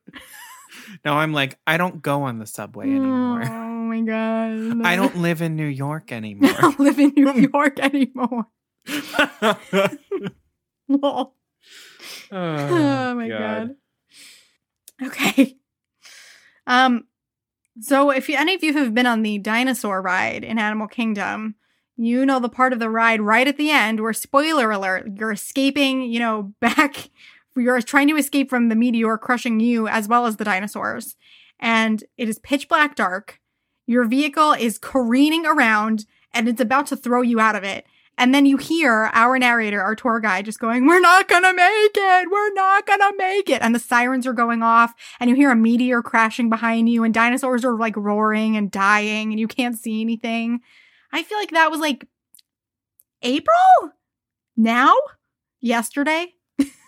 now 1.04 1.18
I'm 1.18 1.34
like, 1.34 1.58
I 1.66 1.76
don't 1.76 2.00
go 2.00 2.22
on 2.22 2.38
the 2.38 2.46
subway 2.46 2.86
anymore. 2.86 3.42
Oh 3.90 3.92
my 3.92 4.02
god. 4.02 4.86
I 4.86 4.94
don't 4.94 5.16
live 5.16 5.42
in 5.42 5.56
New 5.56 5.66
York 5.66 6.12
anymore. 6.12 6.50
I 6.50 6.60
don't 6.60 6.78
live 6.78 6.98
in 6.98 7.12
New 7.16 7.48
York 7.52 7.80
anymore. 7.80 8.46
Lol. 10.88 11.34
oh 12.32 13.14
my 13.14 13.28
god. 13.28 13.74
Okay. 15.02 15.56
Um 16.66 17.04
so 17.80 18.10
if 18.10 18.28
you, 18.28 18.36
any 18.36 18.54
of 18.54 18.62
you 18.62 18.74
have 18.74 18.94
been 18.94 19.06
on 19.06 19.22
the 19.22 19.38
dinosaur 19.38 20.02
ride 20.02 20.44
in 20.44 20.58
Animal 20.58 20.86
Kingdom, 20.86 21.54
you 21.96 22.26
know 22.26 22.38
the 22.38 22.48
part 22.48 22.72
of 22.72 22.78
the 22.78 22.90
ride 22.90 23.20
right 23.20 23.48
at 23.48 23.56
the 23.56 23.70
end 23.70 24.00
where 24.00 24.12
spoiler 24.12 24.70
alert, 24.70 25.08
you're 25.16 25.32
escaping, 25.32 26.02
you 26.02 26.18
know, 26.18 26.52
back 26.60 27.10
you're 27.56 27.82
trying 27.82 28.08
to 28.08 28.16
escape 28.16 28.48
from 28.48 28.68
the 28.68 28.76
meteor 28.76 29.18
crushing 29.18 29.58
you 29.58 29.88
as 29.88 30.06
well 30.06 30.26
as 30.26 30.36
the 30.36 30.44
dinosaurs. 30.44 31.16
And 31.58 32.04
it 32.16 32.28
is 32.28 32.38
pitch 32.38 32.68
black 32.68 32.94
dark. 32.94 33.40
Your 33.86 34.04
vehicle 34.04 34.52
is 34.52 34.78
careening 34.78 35.46
around 35.46 36.06
and 36.32 36.48
it's 36.48 36.60
about 36.60 36.86
to 36.88 36.96
throw 36.96 37.22
you 37.22 37.40
out 37.40 37.56
of 37.56 37.64
it. 37.64 37.86
And 38.18 38.34
then 38.34 38.44
you 38.44 38.58
hear 38.58 39.10
our 39.14 39.38
narrator, 39.38 39.80
our 39.80 39.94
tour 39.96 40.20
guide, 40.20 40.44
just 40.44 40.60
going, 40.60 40.86
We're 40.86 41.00
not 41.00 41.26
gonna 41.26 41.54
make 41.54 41.92
it! 41.96 42.30
We're 42.30 42.52
not 42.52 42.86
gonna 42.86 43.12
make 43.16 43.48
it! 43.48 43.62
And 43.62 43.74
the 43.74 43.78
sirens 43.78 44.26
are 44.26 44.34
going 44.34 44.62
off, 44.62 44.92
and 45.18 45.30
you 45.30 45.36
hear 45.36 45.50
a 45.50 45.56
meteor 45.56 46.02
crashing 46.02 46.50
behind 46.50 46.90
you, 46.90 47.02
and 47.02 47.14
dinosaurs 47.14 47.64
are 47.64 47.78
like 47.78 47.96
roaring 47.96 48.58
and 48.58 48.70
dying, 48.70 49.30
and 49.30 49.40
you 49.40 49.48
can't 49.48 49.78
see 49.78 50.02
anything. 50.02 50.60
I 51.12 51.22
feel 51.22 51.38
like 51.38 51.52
that 51.52 51.70
was 51.70 51.80
like 51.80 52.06
April? 53.22 53.92
Now? 54.54 54.94
Yesterday? 55.60 56.34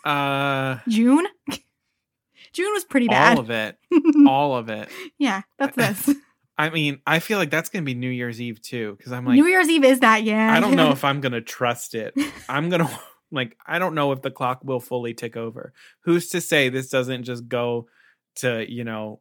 Uh, 0.05 0.79
June? 0.89 1.27
June 2.53 2.73
was 2.75 2.85
pretty 2.85 3.09
bad. 3.09 3.39
all 3.39 3.45
of 3.45 3.51
it, 3.51 3.79
all 4.27 4.55
of 4.57 4.69
it. 4.69 4.91
yeah, 5.19 5.43
that's 5.59 5.77
this. 5.77 6.15
I 6.63 6.71
mean, 6.71 7.01
I 7.05 7.19
feel 7.19 7.39
like 7.39 7.51
that's 7.51 7.69
gonna 7.69 7.85
be 7.85 7.95
New 7.95 8.09
Year's 8.09 8.41
Eve 8.41 8.63
too, 8.63 8.95
because 8.97 9.11
I'm 9.11 9.27
like, 9.27 9.35
New 9.35 9.47
Year's 9.47 9.69
Eve 9.69 9.83
is 9.83 9.99
that, 9.99 10.23
yeah. 10.23 10.55
I 10.55 10.61
don't 10.61 10.77
know 10.77 10.93
if 10.93 11.05
I'm 11.09 11.21
gonna 11.21 11.41
trust 11.41 11.97
it. 11.97 12.15
I'm 12.49 12.71
gonna 12.71 12.89
like, 13.33 13.57
I 13.67 13.81
don't 13.81 13.97
know 13.97 14.13
if 14.13 14.23
the 14.23 14.31
clock 14.31 14.61
will 14.63 14.79
fully 14.79 15.13
tick 15.13 15.37
over. 15.37 15.73
Who's 16.05 16.29
to 16.29 16.41
say 16.41 16.69
this 16.69 16.89
doesn't 16.89 17.25
just 17.25 17.49
go 17.49 17.89
to 18.37 18.65
you 18.71 18.85
know, 18.85 19.21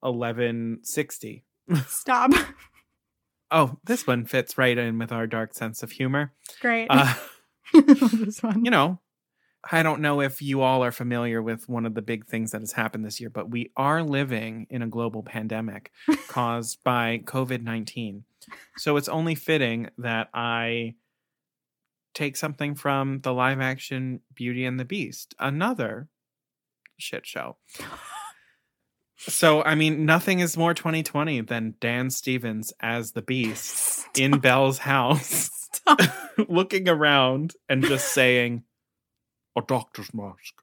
eleven 0.00 0.78
sixty? 0.84 1.44
Stop. 1.88 2.30
Oh, 3.50 3.78
this 3.84 4.06
one 4.06 4.24
fits 4.24 4.56
right 4.56 4.78
in 4.78 4.96
with 4.96 5.10
our 5.10 5.26
dark 5.26 5.54
sense 5.54 5.82
of 5.82 5.90
humor. 5.90 6.34
Great. 6.60 6.86
Uh, 6.88 7.14
this 7.74 8.44
one. 8.44 8.64
you 8.64 8.70
know, 8.70 9.00
I 9.70 9.82
don't 9.82 10.00
know 10.00 10.20
if 10.20 10.40
you 10.40 10.62
all 10.62 10.84
are 10.84 10.92
familiar 10.92 11.42
with 11.42 11.68
one 11.68 11.86
of 11.86 11.94
the 11.94 12.02
big 12.02 12.26
things 12.26 12.52
that 12.52 12.60
has 12.60 12.72
happened 12.72 13.04
this 13.04 13.20
year, 13.20 13.30
but 13.30 13.50
we 13.50 13.72
are 13.76 14.02
living 14.02 14.66
in 14.70 14.82
a 14.82 14.86
global 14.86 15.22
pandemic 15.22 15.90
caused 16.28 16.82
by 16.84 17.22
COVID 17.24 17.62
19. 17.62 18.24
So 18.76 18.96
it's 18.96 19.08
only 19.08 19.34
fitting 19.34 19.90
that 19.98 20.28
I 20.32 20.94
take 22.14 22.36
something 22.36 22.74
from 22.74 23.20
the 23.20 23.32
live 23.32 23.60
action 23.60 24.20
Beauty 24.34 24.64
and 24.64 24.78
the 24.78 24.84
Beast, 24.84 25.34
another 25.38 26.08
shit 26.98 27.26
show. 27.26 27.56
So, 29.18 29.62
I 29.62 29.74
mean, 29.74 30.04
nothing 30.04 30.40
is 30.40 30.56
more 30.56 30.74
2020 30.74 31.40
than 31.42 31.74
Dan 31.80 32.10
Stevens 32.10 32.72
as 32.80 33.12
the 33.12 33.22
Beast 33.22 34.06
in 34.18 34.38
Belle's 34.38 34.78
house 34.78 35.50
looking 36.48 36.88
around 36.88 37.54
and 37.68 37.82
just 37.84 38.12
saying, 38.12 38.62
a 39.56 39.62
doctor's 39.62 40.12
mask. 40.14 40.54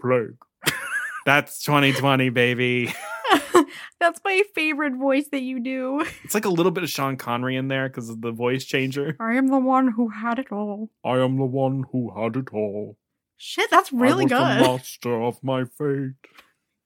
Plague. 0.00 0.36
That's 1.26 1.62
2020, 1.62 2.28
baby. 2.30 2.94
That's 4.00 4.20
my 4.24 4.42
favorite 4.54 4.94
voice 4.94 5.28
that 5.32 5.40
you 5.42 5.60
do. 5.60 6.04
It's 6.22 6.34
like 6.34 6.44
a 6.44 6.50
little 6.50 6.72
bit 6.72 6.84
of 6.84 6.90
Sean 6.90 7.16
Connery 7.16 7.56
in 7.56 7.68
there 7.68 7.88
because 7.88 8.10
of 8.10 8.20
the 8.20 8.32
voice 8.32 8.64
changer. 8.64 9.16
I 9.18 9.34
am 9.34 9.48
the 9.48 9.58
one 9.58 9.88
who 9.92 10.08
had 10.10 10.38
it 10.38 10.52
all. 10.52 10.90
I 11.04 11.18
am 11.18 11.38
the 11.38 11.44
one 11.46 11.84
who 11.90 12.12
had 12.14 12.36
it 12.36 12.48
all. 12.52 12.98
Shit, 13.38 13.70
that's 13.70 13.92
really 13.92 14.24
I 14.24 14.24
was 14.24 14.28
good. 14.28 14.64
the 14.64 14.68
master 14.68 15.22
of 15.22 15.42
my 15.42 15.64
fate. 15.64 16.12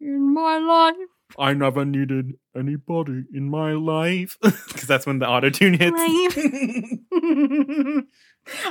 In 0.00 0.32
my 0.32 0.58
life. 0.58 0.94
I 1.38 1.52
never 1.52 1.84
needed 1.84 2.34
anybody 2.56 3.24
in 3.34 3.48
my 3.50 3.72
life. 3.72 4.38
Because 4.42 4.86
that's 4.86 5.06
when 5.06 5.18
the 5.18 5.28
auto 5.28 5.50
tune 5.50 5.74
hits. 5.74 5.94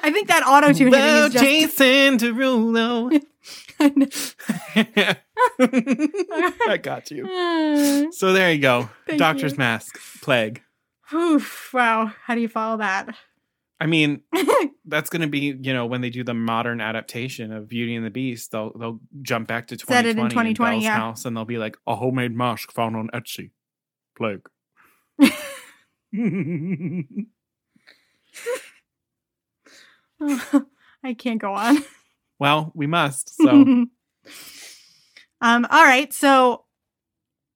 I 0.04 0.12
think 0.12 0.28
that 0.30 0.44
auto 0.46 0.74
tune 0.74 0.90
Well, 0.92 1.28
is 1.28 1.34
just. 1.34 1.44
Jason 1.46 2.18
Derulo. 2.18 3.22
I 3.80 3.90
know. 3.96 4.08
I 6.68 6.78
got 6.78 7.12
you. 7.12 8.12
So 8.12 8.34
there 8.34 8.52
you 8.52 8.60
go. 8.60 8.90
Thank 9.06 9.20
Doctor's 9.20 9.52
you. 9.54 9.60
mask, 9.60 10.00
plague. 10.22 10.62
Oof, 11.14 11.72
wow. 11.74 12.12
How 12.26 12.36
do 12.36 12.42
you 12.42 12.50
follow 12.50 12.78
that? 12.78 13.16
I 13.80 13.86
mean, 13.86 14.22
that's 14.86 15.10
going 15.10 15.22
to 15.22 15.28
be, 15.28 15.56
you 15.62 15.74
know, 15.74 15.86
when 15.86 16.02
they 16.02 16.10
do 16.10 16.24
the 16.24 16.34
modern 16.34 16.82
adaptation 16.82 17.52
of 17.52 17.68
Beauty 17.68 17.96
and 17.96 18.06
the 18.06 18.10
Beast, 18.10 18.52
they'll 18.52 18.72
they'll 18.78 19.00
jump 19.22 19.48
back 19.48 19.68
to 19.68 19.78
Set 19.78 20.04
2020 20.04 20.10
it 20.10 20.12
in 20.12 20.30
2020, 20.30 20.76
Belle's 20.76 20.84
yeah. 20.84 20.98
house 20.98 21.26
and 21.26 21.38
they'll 21.38 21.46
be 21.46 21.58
like 21.58 21.78
a 21.86 21.96
homemade 21.96 22.36
mask 22.36 22.72
found 22.72 22.96
on 22.96 23.10
Etsy. 23.14 23.52
Plague. 24.18 24.48
I 31.04 31.14
can't 31.14 31.40
go 31.40 31.54
on. 31.54 31.84
well, 32.40 32.72
we 32.74 32.88
must. 32.88 33.36
So, 33.36 33.50
um, 33.52 33.90
all 35.42 35.84
right. 35.84 36.12
So 36.12 36.64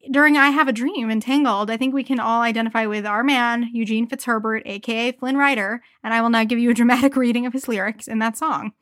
during 0.10 0.38
I 0.38 0.50
Have 0.50 0.68
a 0.68 0.74
Dream 0.74 1.10
in 1.10 1.20
Tangled, 1.20 1.70
I 1.70 1.78
think 1.78 1.94
we 1.94 2.04
can 2.04 2.20
all 2.20 2.42
identify 2.42 2.86
with 2.86 3.06
our 3.06 3.24
man, 3.24 3.70
Eugene 3.74 4.08
Fitzherbert, 4.08 4.64
aka 4.66 5.12
Flynn 5.12 5.38
Rider, 5.38 5.84
and 6.04 6.14
I 6.14 6.22
will 6.22 6.30
now 6.30 6.44
give 6.44 6.60
you 6.60 6.72
a 6.72 6.74
dramatic 6.74 7.16
reading 7.18 7.46
of 7.46 7.54
his 7.54 7.68
lyrics 7.68 8.08
in 8.08 8.20
that 8.20 8.38
song. 8.38 8.74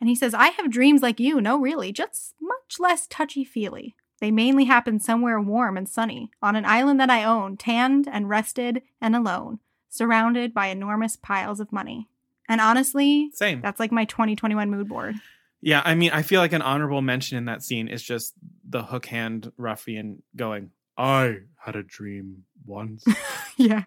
And 0.00 0.08
he 0.08 0.14
says, 0.14 0.32
I 0.32 0.48
have 0.48 0.70
dreams 0.70 1.02
like 1.02 1.20
you, 1.20 1.40
no, 1.40 1.58
really, 1.58 1.92
just 1.92 2.34
much 2.40 2.78
less 2.78 3.06
touchy 3.06 3.44
feely. 3.44 3.94
They 4.20 4.30
mainly 4.30 4.64
happen 4.64 5.00
somewhere 5.00 5.40
warm 5.40 5.76
and 5.76 5.88
sunny, 5.88 6.30
on 6.42 6.56
an 6.56 6.64
island 6.64 7.00
that 7.00 7.10
I 7.10 7.24
own, 7.24 7.56
tanned 7.56 8.08
and 8.10 8.28
rested 8.28 8.82
and 9.00 9.16
alone, 9.16 9.58
surrounded 9.88 10.54
by 10.54 10.66
enormous 10.66 11.16
piles 11.16 11.60
of 11.60 11.72
money. 11.72 12.08
And 12.48 12.60
honestly, 12.60 13.30
same. 13.32 13.60
that's 13.60 13.80
like 13.80 13.92
my 13.92 14.04
2021 14.04 14.70
mood 14.70 14.88
board. 14.88 15.16
Yeah, 15.62 15.82
I 15.84 15.94
mean, 15.94 16.10
I 16.12 16.22
feel 16.22 16.40
like 16.40 16.52
an 16.52 16.62
honorable 16.62 17.02
mention 17.02 17.36
in 17.36 17.44
that 17.44 17.62
scene 17.62 17.88
is 17.88 18.02
just 18.02 18.34
the 18.70 18.82
hook 18.84 19.06
hand 19.06 19.52
ruffian 19.56 20.22
going, 20.36 20.70
I 20.96 21.38
had 21.58 21.76
a 21.76 21.82
dream 21.82 22.44
once. 22.64 23.04
Yeah. 23.56 23.84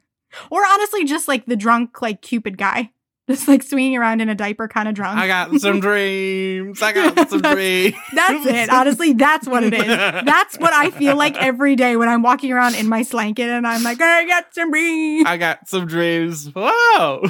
Or 0.51 0.63
honestly, 0.63 1.03
just 1.05 1.27
like 1.27 1.47
the 1.47 1.55
drunk, 1.55 1.99
like 2.01 2.21
Cupid 2.21 2.57
guy, 2.59 2.91
just 3.29 3.47
like 3.47 3.63
swinging 3.63 3.97
around 3.97 4.21
in 4.21 4.29
a 4.29 4.35
diaper, 4.35 4.67
kind 4.67 4.87
of 4.87 4.93
drunk. 4.93 5.17
I 5.17 5.25
got 5.27 5.51
some 5.61 5.79
dreams. 5.87 6.79
I 6.81 6.91
got 6.91 7.29
some 7.29 7.41
dreams. 7.41 7.95
That's 8.13 8.45
it. 8.45 8.69
Honestly, 8.69 9.13
that's 9.13 9.47
what 9.47 9.63
it 9.63 9.73
is. 9.73 9.85
That's 9.85 10.57
what 10.57 10.73
I 10.73 10.91
feel 10.91 11.15
like 11.15 11.37
every 11.37 11.75
day 11.75 11.95
when 11.97 12.07
I'm 12.09 12.21
walking 12.21 12.51
around 12.51 12.75
in 12.75 12.87
my 12.87 13.01
slanket 13.01 13.49
and 13.49 13.65
I'm 13.65 13.81
like, 13.81 13.99
I 13.99 14.25
got 14.27 14.53
some 14.53 14.69
dreams. 14.69 15.25
I 15.27 15.37
got 15.37 15.67
some 15.69 15.87
dreams. 15.87 16.51
Whoa. 16.53 17.23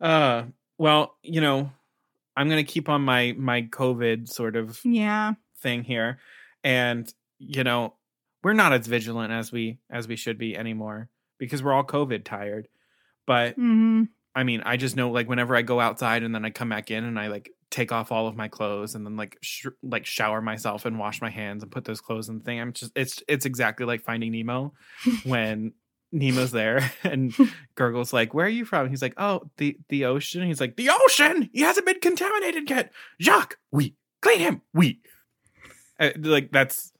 uh, 0.00 0.44
well, 0.78 1.16
you 1.22 1.40
know, 1.40 1.70
I'm 2.36 2.48
gonna 2.48 2.64
keep 2.64 2.88
on 2.88 3.02
my 3.02 3.34
my 3.36 3.62
COVID 3.62 4.28
sort 4.28 4.56
of 4.56 4.80
Yeah. 4.84 5.34
Thing 5.64 5.82
here, 5.82 6.18
and 6.62 7.12
you 7.40 7.64
know, 7.64 7.94
we're 8.44 8.52
not 8.52 8.72
as 8.72 8.86
vigilant 8.86 9.32
as 9.32 9.50
we 9.50 9.80
as 9.90 10.06
we 10.06 10.14
should 10.14 10.38
be 10.38 10.56
anymore 10.56 11.08
because 11.38 11.60
we're 11.60 11.72
all 11.72 11.82
COVID 11.84 12.24
tired. 12.24 12.68
But 13.26 13.56
hmm 13.56 14.04
I 14.36 14.42
mean, 14.42 14.62
I 14.64 14.76
just 14.76 14.96
know 14.96 15.10
like 15.10 15.28
whenever 15.28 15.56
I 15.56 15.62
go 15.62 15.80
outside 15.80 16.22
and 16.22 16.34
then 16.34 16.44
I 16.44 16.50
come 16.50 16.68
back 16.68 16.90
in 16.90 17.04
and 17.04 17.18
I 17.18 17.28
like 17.28 17.50
take 17.70 17.92
off 17.92 18.12
all 18.12 18.26
of 18.28 18.36
my 18.36 18.48
clothes 18.48 18.94
and 18.94 19.04
then 19.06 19.16
like 19.16 19.36
sh- 19.42 19.66
like 19.82 20.06
shower 20.06 20.40
myself 20.42 20.84
and 20.84 20.98
wash 20.98 21.20
my 21.22 21.30
hands 21.30 21.62
and 21.62 21.72
put 21.72 21.84
those 21.84 22.00
clothes 22.00 22.28
in 22.28 22.38
the 22.38 22.44
thing. 22.44 22.60
I'm 22.60 22.72
just 22.72 22.92
it's 22.96 23.22
it's 23.28 23.46
exactly 23.46 23.86
like 23.86 24.02
Finding 24.02 24.32
Nemo 24.32 24.74
when 25.24 25.72
Nemo's 26.12 26.50
there 26.52 26.90
and 27.04 27.34
Gurgle's 27.76 28.12
like, 28.12 28.34
"Where 28.34 28.46
are 28.46 28.48
you 28.48 28.64
from?" 28.64 28.90
He's 28.90 29.02
like, 29.02 29.14
"Oh, 29.16 29.50
the 29.56 29.76
the 29.88 30.04
ocean." 30.04 30.46
He's 30.46 30.60
like, 30.60 30.76
"The 30.76 30.90
ocean. 30.90 31.50
He 31.52 31.62
hasn't 31.62 31.86
been 31.86 32.00
contaminated 32.00 32.68
yet." 32.68 32.92
Jacques, 33.20 33.58
we 33.70 33.94
clean 34.20 34.40
him. 34.40 34.62
We 34.72 35.00
uh, 36.00 36.10
like 36.18 36.50
that's 36.52 36.92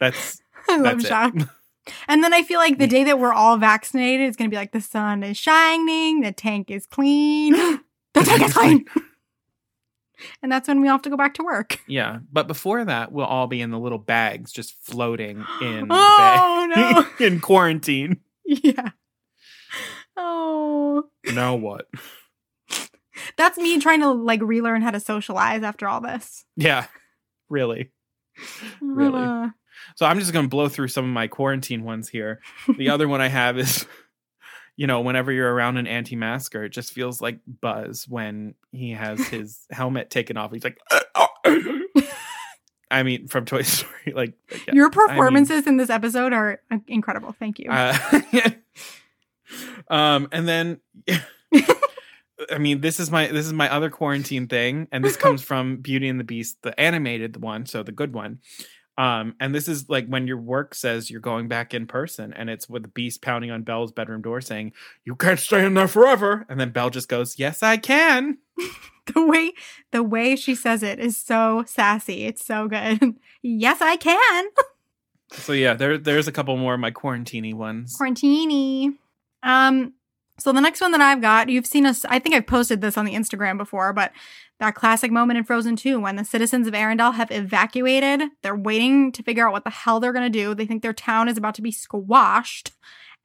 that's 0.00 0.40
I 0.68 0.76
love 0.76 0.98
that's 1.02 1.08
Jacques. 1.08 1.36
it. 1.36 1.48
And 2.08 2.24
then 2.24 2.32
I 2.32 2.42
feel 2.42 2.58
like 2.58 2.78
the 2.78 2.86
day 2.86 3.04
that 3.04 3.18
we're 3.18 3.32
all 3.34 3.58
vaccinated, 3.58 4.26
it's 4.26 4.36
going 4.38 4.48
to 4.50 4.54
be 4.54 4.58
like 4.58 4.72
the 4.72 4.80
sun 4.80 5.22
is 5.22 5.36
shining, 5.36 6.20
the 6.22 6.32
tank 6.32 6.70
is 6.70 6.86
clean, 6.86 7.52
the 8.14 8.22
tank 8.22 8.42
is 8.42 8.52
clean. 8.52 8.84
And 10.42 10.50
that's 10.50 10.68
when 10.68 10.80
we 10.80 10.88
all 10.88 10.94
have 10.94 11.02
to 11.02 11.10
go 11.10 11.16
back 11.16 11.34
to 11.34 11.42
work. 11.42 11.80
Yeah, 11.88 12.20
but 12.32 12.46
before 12.46 12.82
that, 12.84 13.10
we'll 13.12 13.26
all 13.26 13.46
be 13.48 13.60
in 13.60 13.70
the 13.70 13.78
little 13.80 13.98
bags 13.98 14.52
just 14.52 14.74
floating 14.80 15.38
in 15.60 15.88
Oh, 15.90 16.66
no. 17.18 17.26
in 17.26 17.40
quarantine. 17.40 18.20
Yeah. 18.46 18.90
Oh. 20.16 21.04
Now 21.32 21.56
what? 21.56 21.88
That's 23.36 23.58
me 23.58 23.78
trying 23.80 24.00
to 24.00 24.12
like 24.12 24.40
relearn 24.40 24.82
how 24.82 24.92
to 24.92 25.00
socialize 25.00 25.62
after 25.62 25.88
all 25.88 26.00
this. 26.00 26.44
Yeah, 26.56 26.86
really. 27.50 27.90
Really? 28.80 29.22
Uh, 29.22 29.48
So 29.96 30.06
I'm 30.06 30.18
just 30.18 30.32
going 30.32 30.44
to 30.44 30.48
blow 30.48 30.68
through 30.68 30.88
some 30.88 31.04
of 31.04 31.10
my 31.10 31.26
quarantine 31.28 31.84
ones 31.84 32.08
here. 32.08 32.40
The 32.78 32.90
other 32.90 33.08
one 33.08 33.20
I 33.20 33.28
have 33.42 33.58
is, 33.58 33.86
you 34.76 34.86
know, 34.86 35.00
whenever 35.00 35.32
you're 35.32 35.52
around 35.52 35.76
an 35.76 35.86
anti-masker, 35.86 36.64
it 36.64 36.70
just 36.70 36.92
feels 36.92 37.20
like 37.20 37.40
Buzz 37.46 38.06
when 38.08 38.54
he 38.72 38.92
has 38.92 39.20
his 39.28 39.66
helmet 39.70 40.10
taken 40.10 40.36
off. 40.36 40.52
He's 40.52 40.64
like, 40.64 40.78
I 42.90 43.02
mean, 43.02 43.28
from 43.28 43.44
Toy 43.44 43.62
Story. 43.62 44.12
Like, 44.14 44.34
yeah, 44.50 44.74
Your 44.74 44.86
I 44.86 44.88
mean, 44.88 45.08
performances 45.08 45.66
in 45.66 45.76
this 45.76 45.90
episode 45.90 46.32
are 46.32 46.60
uh, 46.70 46.78
incredible. 46.86 47.34
Thank 47.38 47.58
you. 47.58 47.70
uh, 47.70 47.96
um, 49.88 50.28
and 50.32 50.48
then. 50.48 50.80
I 52.50 52.58
mean, 52.58 52.80
this 52.80 52.98
is 52.98 53.10
my 53.10 53.28
this 53.28 53.46
is 53.46 53.52
my 53.52 53.72
other 53.72 53.90
quarantine 53.90 54.48
thing, 54.48 54.88
and 54.90 55.04
this 55.04 55.16
comes 55.16 55.42
from 55.44 55.76
Beauty 55.76 56.08
and 56.08 56.18
the 56.18 56.24
Beast, 56.24 56.58
the 56.62 56.78
animated 56.78 57.40
one, 57.40 57.66
so 57.66 57.82
the 57.82 57.92
good 57.92 58.12
one. 58.12 58.40
Um, 58.96 59.34
and 59.40 59.54
this 59.54 59.66
is 59.66 59.88
like 59.88 60.06
when 60.06 60.26
your 60.26 60.36
work 60.36 60.74
says 60.74 61.10
you're 61.10 61.20
going 61.20 61.48
back 61.48 61.74
in 61.74 61.86
person, 61.86 62.32
and 62.32 62.48
it's 62.48 62.68
with 62.68 62.82
the 62.82 62.88
Beast 62.88 63.22
pounding 63.22 63.50
on 63.50 63.62
Belle's 63.62 63.92
bedroom 63.92 64.22
door, 64.22 64.40
saying, 64.40 64.72
"You 65.04 65.16
can't 65.16 65.38
stay 65.38 65.64
in 65.64 65.74
there 65.74 65.88
forever." 65.88 66.46
And 66.48 66.60
then 66.60 66.70
Belle 66.70 66.90
just 66.90 67.08
goes, 67.08 67.38
"Yes, 67.38 67.62
I 67.62 67.76
can." 67.76 68.38
the 69.14 69.26
way 69.26 69.52
the 69.90 70.02
way 70.02 70.36
she 70.36 70.54
says 70.54 70.82
it 70.82 70.98
is 70.98 71.16
so 71.16 71.64
sassy. 71.66 72.24
It's 72.24 72.44
so 72.44 72.68
good. 72.68 73.14
yes, 73.42 73.80
I 73.80 73.96
can. 73.96 74.46
So 75.32 75.52
yeah, 75.52 75.74
there 75.74 75.98
there's 75.98 76.28
a 76.28 76.32
couple 76.32 76.56
more 76.56 76.74
of 76.74 76.80
my 76.80 76.90
quarantini 76.90 77.54
ones. 77.54 77.96
Quarantini. 77.98 78.96
Um, 79.42 79.92
so 80.38 80.52
the 80.52 80.60
next 80.60 80.80
one 80.80 80.92
that 80.92 81.00
I've 81.00 81.20
got, 81.20 81.48
you've 81.48 81.66
seen 81.66 81.86
us. 81.86 82.04
I 82.06 82.18
think 82.18 82.34
I've 82.34 82.46
posted 82.46 82.80
this 82.80 82.96
on 82.98 83.04
the 83.04 83.14
Instagram 83.14 83.56
before, 83.56 83.92
but 83.92 84.12
that 84.60 84.74
classic 84.74 85.10
moment 85.10 85.38
in 85.38 85.44
Frozen 85.44 85.76
2 85.76 85.98
when 86.00 86.16
the 86.16 86.24
citizens 86.24 86.66
of 86.66 86.74
Arendelle 86.74 87.14
have 87.14 87.30
evacuated. 87.30 88.22
They're 88.42 88.56
waiting 88.56 89.12
to 89.12 89.22
figure 89.22 89.46
out 89.46 89.52
what 89.52 89.64
the 89.64 89.70
hell 89.70 90.00
they're 90.00 90.12
gonna 90.12 90.30
do. 90.30 90.54
They 90.54 90.66
think 90.66 90.82
their 90.82 90.92
town 90.92 91.28
is 91.28 91.36
about 91.38 91.54
to 91.56 91.62
be 91.62 91.72
squashed, 91.72 92.72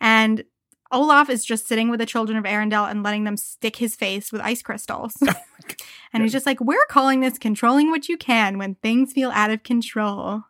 and 0.02 0.44
Olaf 0.92 1.30
is 1.30 1.46
just 1.46 1.68
sitting 1.68 1.90
with 1.90 2.00
the 2.00 2.06
children 2.08 2.36
of 2.38 2.46
Arendelle 2.46 2.90
and 2.90 3.04
letting 3.04 3.24
them 3.24 3.38
stick 3.38 3.76
his 3.76 3.96
face 3.96 4.32
with 4.32 4.42
ice 4.42 4.64
crystals. 4.64 5.16
and 6.14 6.24
he's 6.24 6.32
just 6.32 6.48
like, 6.48 6.60
"We're 6.60 6.86
calling 6.90 7.20
this 7.20 7.38
controlling 7.38 7.92
what 7.92 8.10
you 8.10 8.18
can 8.18 8.58
when 8.58 8.74
things 8.76 9.14
feel 9.14 9.30
out 9.32 9.52
of 9.52 9.62
control." 9.64 10.44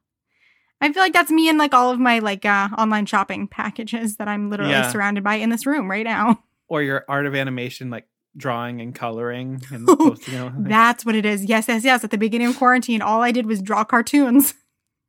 I 0.82 0.94
feel 0.94 1.04
like 1.04 1.12
that's 1.12 1.30
me 1.32 1.50
in 1.50 1.58
like 1.58 1.74
all 1.74 1.90
of 1.92 2.00
my 2.00 2.20
like 2.20 2.46
uh, 2.46 2.70
online 2.78 3.06
shopping 3.06 3.50
packages 3.50 4.16
that 4.16 4.30
I'm 4.30 4.50
literally 4.50 4.72
Yeah. 4.72 4.90
surrounded 4.90 5.26
by 5.26 5.36
in 5.36 5.50
this 5.50 5.66
room 5.66 5.92
right 5.92 6.06
now. 6.06 6.42
Or 6.70 6.82
your 6.82 7.04
art 7.10 7.26
of 7.26 7.36
animation, 7.36 7.90
like 7.90 8.08
drawing 8.38 8.80
and 8.80 8.94
coloring 8.96 9.62
and 9.74 9.86
posting. 9.98 10.34
You 10.36 10.40
know, 10.40 10.46
like- 10.56 10.70
That's 10.70 11.06
what 11.06 11.16
it 11.16 11.26
is. 11.26 11.44
Yes, 11.46 11.68
yes, 11.68 11.84
yes. 11.84 12.04
At 12.04 12.12
the 12.12 12.18
beginning 12.18 12.48
of 12.48 12.58
quarantine, 12.58 13.02
all 13.02 13.22
I 13.22 13.32
did 13.32 13.46
was 13.48 13.62
draw 13.62 13.84
cartoons. 13.84 14.54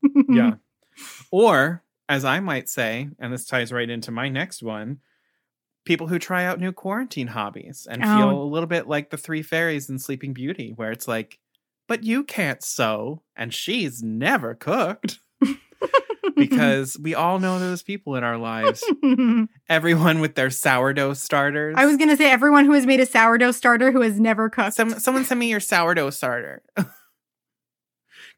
yeah. 0.29 0.55
Or, 1.31 1.83
as 2.09 2.25
I 2.25 2.41
might 2.41 2.69
say, 2.69 3.09
and 3.19 3.33
this 3.33 3.45
ties 3.45 3.73
right 3.73 3.89
into 3.89 4.11
my 4.11 4.29
next 4.29 4.63
one, 4.63 4.99
people 5.85 6.09
who 6.09 6.19
try 6.19 6.45
out 6.45 6.61
new 6.61 6.73
quarantine 6.73 7.29
hobbies 7.29 7.87
and 7.91 8.03
Oh. 8.05 8.17
feel 8.17 8.43
a 8.43 8.45
little 8.45 8.67
bit 8.67 8.87
like 8.89 9.11
the 9.11 9.17
three 9.17 9.43
fairies 9.43 9.89
in 9.91 9.99
Sleeping 9.99 10.33
Beauty, 10.33 10.73
where 10.75 10.91
it's 10.91 11.07
like, 11.09 11.39
but 11.89 12.05
you 12.05 12.23
can't 12.25 12.63
sew, 12.63 13.23
and 13.37 13.53
she's 13.53 14.03
never 14.03 14.55
cooked. 14.55 15.19
Because 16.37 16.97
we 17.01 17.15
all 17.15 17.39
know 17.39 17.59
those 17.59 17.83
people 17.83 18.17
in 18.17 18.25
our 18.25 18.37
lives. 18.37 18.85
Everyone 19.69 20.21
with 20.21 20.35
their 20.35 20.51
sourdough 20.51 21.15
starters. 21.15 21.75
I 21.79 21.87
was 21.87 21.97
gonna 21.97 22.17
say 22.17 22.31
everyone 22.31 22.65
who 22.65 22.73
has 22.73 22.87
made 22.87 23.01
a 23.01 23.07
sourdough 23.07 23.53
starter 23.53 23.93
who 23.93 24.01
has 24.01 24.19
never 24.19 24.49
cooked. 24.49 24.75
Some, 24.75 24.99
someone 24.99 25.25
send 25.25 25.41
me 25.41 25.51
your 25.51 25.61
sourdough 25.61 26.11
starter. 26.11 26.63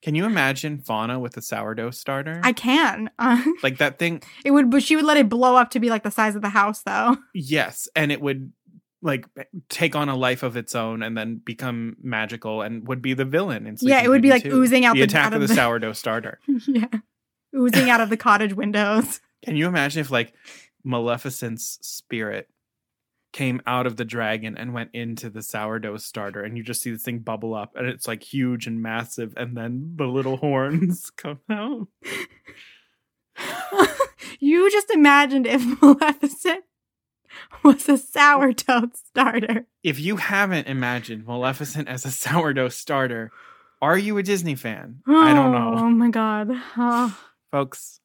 Can 0.03 0.17
you 0.17 0.25
imagine 0.25 0.81
Fauna 0.81 1.21
with 1.21 1.37
a 1.37 1.43
sourdough 1.43 1.93
starter? 1.93 2.41
I 2.43 2.53
can. 2.53 3.09
Uh, 3.21 3.41
like 3.63 3.79
that 3.79 4.01
thing. 4.01 4.21
it 4.45 4.51
would, 4.51 4.69
but 4.69 4.83
she 4.83 4.97
would 4.97 5.05
let 5.05 5.17
it 5.17 5.29
blow 5.29 5.55
up 5.55 5.71
to 5.71 5.81
be 5.81 5.91
like 5.91 6.03
the 6.03 6.11
size 6.11 6.35
of 6.35 6.43
the 6.43 6.49
house, 6.49 6.83
though. 6.83 7.17
Yes, 7.35 7.89
and 7.95 8.11
it 8.11 8.21
would 8.21 8.53
like 9.01 9.27
take 9.69 9.95
on 9.95 10.09
a 10.09 10.17
life 10.17 10.43
of 10.43 10.57
its 10.57 10.75
own 10.75 11.03
and 11.03 11.17
then 11.17 11.41
become 11.45 11.97
magical 12.03 12.63
and 12.63 12.87
would 12.89 13.01
be 13.01 13.15
the 13.15 13.25
villain. 13.25 13.67
In 13.67 13.77
yeah, 13.81 14.03
it 14.03 14.09
would 14.09 14.23
be 14.23 14.31
like 14.31 14.45
oozing 14.45 14.85
out 14.85 14.95
the 14.95 15.01
the, 15.01 15.05
attack 15.05 15.27
out 15.27 15.35
of 15.35 15.41
the 15.41 15.47
the 15.47 15.55
sourdough 15.55 15.93
starter. 15.93 16.41
yeah, 16.67 16.87
oozing 17.55 17.91
out 17.91 18.01
of 18.01 18.11
the 18.11 18.17
cottage 18.17 18.55
windows. 18.55 19.21
Can 19.45 19.57
you 19.57 19.67
imagine 19.67 20.01
if 20.01 20.11
like 20.11 20.35
Maleficent's 20.85 21.79
spirit 21.83 22.49
came 23.33 23.63
out 23.67 23.87
of 23.87 23.97
the 23.97 24.05
dragon 24.05 24.57
and 24.57 24.75
went 24.75 24.91
into 24.93 25.31
the 25.31 25.43
sourdough 25.43 25.97
starter 25.97 26.43
and 26.43 26.57
you 26.57 26.63
just 26.63 26.83
see 26.83 26.91
this 26.91 27.03
thing 27.03 27.19
bubble 27.19 27.55
up 27.55 27.75
and 27.77 27.87
it's 27.87 28.07
like 28.07 28.23
huge 28.23 28.67
and 28.67 28.83
massive 28.83 29.33
and 29.37 29.57
then 29.57 29.95
the 29.97 30.05
little 30.05 30.37
horns 30.37 31.11
come 31.17 31.41
out. 31.51 31.89
you 34.39 34.71
just 34.71 34.91
imagined 34.91 35.47
if 35.47 35.65
Maleficent 35.81 36.65
was 37.63 37.89
a 37.89 37.97
sourdough 37.97 38.91
starter. 38.95 39.67
If 39.83 39.99
you 39.99 40.17
haven't 40.17 40.67
imagined 40.67 41.27
Maleficent 41.27 41.89
as 41.89 42.05
a 42.05 42.11
sourdough 42.11 42.69
starter, 42.69 43.33
are 43.81 43.99
you 43.99 44.19
a 44.19 44.23
Disney 44.23 44.55
fan? 44.55 45.01
I 45.07 45.33
don't 45.33 45.53
know. 45.53 45.75
Oh 45.77 45.91
my 45.91 46.11
god. 46.11 46.51
Oh, 46.77 47.19
folks, 47.53 48.01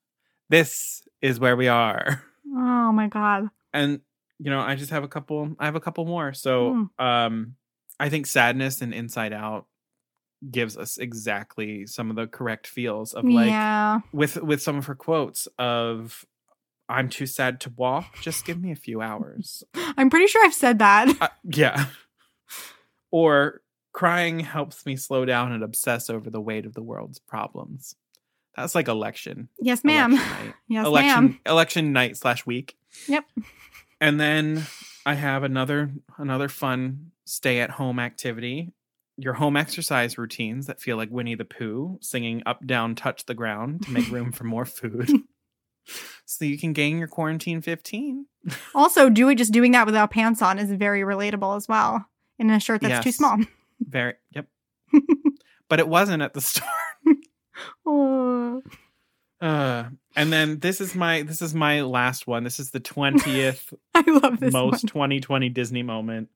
this 0.50 1.02
is 1.22 1.40
where 1.40 1.56
we 1.56 1.68
are. 1.68 2.24
oh 2.56 2.92
my 2.92 3.08
god. 3.08 3.50
And 3.74 4.02
you 4.38 4.52
know, 4.52 4.60
I 4.60 4.76
just 4.76 4.92
have 4.92 5.04
a 5.04 5.08
couple 5.08 5.56
I 5.58 5.66
have 5.66 5.76
a 5.76 5.80
couple 5.80 6.06
more. 6.06 6.34
So, 6.34 6.90
um 7.00 7.56
I 8.00 8.10
think 8.10 8.28
sadness 8.28 8.82
and 8.82 8.94
inside 8.94 9.34
out 9.34 9.66
gives 10.52 10.78
us 10.78 11.00
exactly 11.00 11.88
some 11.88 12.12
of 12.12 12.16
the 12.16 12.28
correct 12.28 12.68
feels 12.68 13.16
of 13.16 13.26
like 13.26 13.50
yeah. 13.50 14.02
with 14.14 14.36
with 14.38 14.62
some 14.62 14.78
of 14.78 14.86
her 14.86 14.94
quotes 14.94 15.48
of 15.58 16.26
I'm 16.90 17.10
too 17.10 17.26
sad 17.26 17.60
to 17.62 17.74
walk, 17.76 18.18
just 18.22 18.46
give 18.46 18.62
me 18.62 18.72
a 18.72 18.76
few 18.76 19.02
hours. 19.02 19.64
I'm 19.98 20.10
pretty 20.10 20.28
sure 20.28 20.46
I've 20.46 20.54
said 20.54 20.80
that. 20.80 21.10
Uh, 21.20 21.28
yeah. 21.44 21.88
Or 23.12 23.62
crying 23.92 24.40
helps 24.40 24.86
me 24.86 24.96
slow 24.96 25.26
down 25.26 25.52
and 25.52 25.64
obsess 25.64 26.10
over 26.10 26.30
the 26.30 26.40
weight 26.40 26.66
of 26.66 26.74
the 26.74 26.84
world's 26.84 27.20
problems. 27.20 27.96
That's 28.58 28.76
like 28.76 28.88
election. 28.88 29.50
Yes, 29.60 29.84
ma'am. 29.84 30.14
election 30.14 30.54
Yes, 30.68 30.86
election 30.86 31.24
ma'am. 31.24 31.40
election 31.46 31.94
night 31.94 32.18
slash 32.18 32.46
week. 32.46 32.76
Yep. 33.08 33.26
And 34.02 34.20
then 34.20 34.66
I 35.06 35.14
have 35.14 35.44
another 35.44 35.92
another 36.18 36.50
fun 36.50 37.12
stay 37.26 37.60
at 37.60 37.70
home 37.72 38.00
activity. 38.00 38.74
Your 39.16 39.34
home 39.34 39.56
exercise 39.56 40.18
routines 40.18 40.68
that 40.68 40.82
feel 40.82 40.98
like 40.98 41.10
Winnie 41.12 41.36
the 41.36 41.46
Pooh 41.46 41.98
singing 42.02 42.44
up 42.46 42.66
down 42.66 42.96
touch 42.96 43.26
the 43.26 43.34
ground 43.34 43.84
to 43.84 43.92
make 43.92 44.10
room 44.10 44.32
for 44.32 44.44
more 44.44 44.66
food. 44.66 45.10
so 46.26 46.46
you 46.46 46.58
can 46.58 46.74
gain 46.74 46.98
your 46.98 47.08
quarantine 47.08 47.62
15. 47.62 48.26
Also, 48.76 49.10
do 49.10 49.30
it 49.30 49.36
just 49.36 49.54
doing 49.54 49.72
that 49.72 49.86
without 49.86 50.12
pants 50.12 50.42
on 50.42 50.60
is 50.60 50.72
very 50.72 51.02
relatable 51.02 51.56
as 51.56 51.68
well. 51.68 52.06
In 52.40 52.50
a 52.50 52.60
shirt 52.60 52.82
that's 52.82 53.04
too 53.04 53.12
small. 53.12 53.38
Very 53.80 54.14
yep. 54.32 54.48
but 55.70 55.80
it 55.80 55.88
wasn't 55.88 56.22
at 56.22 56.34
the 56.34 56.42
start. 56.42 56.70
Oh. 57.86 58.62
Uh, 59.40 59.90
and 60.16 60.34
then 60.34 60.60
this 60.60 60.82
is 60.82 60.96
my 60.96 61.22
this 61.22 61.42
is 61.42 61.54
my 61.54 61.82
last 61.82 62.26
one. 62.26 62.44
This 62.44 62.60
is 62.60 62.72
the 62.72 62.80
20th 62.80 63.72
I 63.96 64.04
love 64.08 64.40
this 64.40 64.52
most 64.52 64.88
2020 64.88 65.50
Disney 65.50 65.84
moment. 65.84 66.30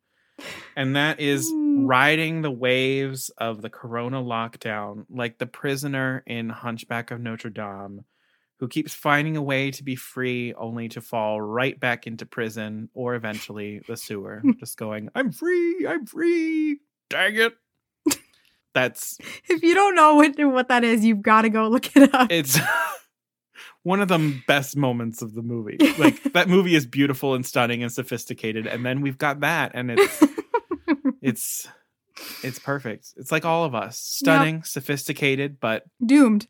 And 0.76 0.96
that 0.96 1.20
is 1.20 1.52
Mm. 1.52 1.88
riding 1.88 2.42
the 2.42 2.52
waves 2.52 3.30
of 3.38 3.62
the 3.62 3.70
corona 3.70 4.22
lockdown 4.22 5.06
like 5.10 5.38
the 5.38 5.46
prisoner 5.46 6.22
in 6.28 6.50
Hunchback 6.50 7.12
of 7.12 7.22
Notre 7.22 7.50
Dame 7.50 8.04
who 8.60 8.68
keeps 8.68 8.94
finding 8.94 9.38
a 9.38 9.42
way 9.42 9.72
to 9.72 9.84
be 9.84 9.96
free 9.96 10.54
only 10.54 10.90
to 10.90 11.02
fall 11.02 11.42
right 11.42 11.80
back 11.80 12.06
into 12.08 12.26
prison 12.26 12.90
or 12.94 13.16
eventually 13.16 13.82
the 13.88 13.96
sewer. 13.98 14.42
Just 14.60 14.78
going, 14.78 15.10
I'm 15.16 15.32
free, 15.32 15.86
I'm 15.88 16.06
free. 16.06 16.80
Dang 17.10 17.36
it. 17.38 17.54
That's 18.74 19.18
If 19.50 19.64
you 19.64 19.74
don't 19.74 19.96
know 19.96 20.16
what 20.16 20.36
what 20.40 20.68
that 20.70 20.84
is, 20.84 21.04
you've 21.04 21.22
got 21.22 21.42
to 21.44 21.50
go 21.50 21.68
look 21.68 21.96
it 21.96 22.14
up. 22.14 22.32
it's 22.32 22.58
one 23.84 24.02
of 24.02 24.08
the 24.08 24.42
best 24.48 24.78
moments 24.78 25.22
of 25.22 25.34
the 25.34 25.42
movie. 25.42 25.78
Like 25.98 26.24
that 26.34 26.48
movie 26.48 26.76
is 26.76 26.86
beautiful 26.86 27.36
and 27.36 27.46
stunning 27.46 27.84
and 27.84 27.92
sophisticated, 27.92 28.66
and 28.66 28.86
then 28.86 29.02
we've 29.02 29.18
got 29.18 29.42
that, 29.42 29.72
and 29.74 29.92
it's 29.92 30.24
it's 31.22 31.68
it's 32.44 32.60
perfect. 32.60 33.14
It's 33.18 33.32
like 33.32 33.46
all 33.46 33.66
of 33.66 33.76
us, 33.76 34.00
stunning, 34.00 34.64
sophisticated, 34.64 35.60
but 35.60 35.84
Doomed. 36.04 36.48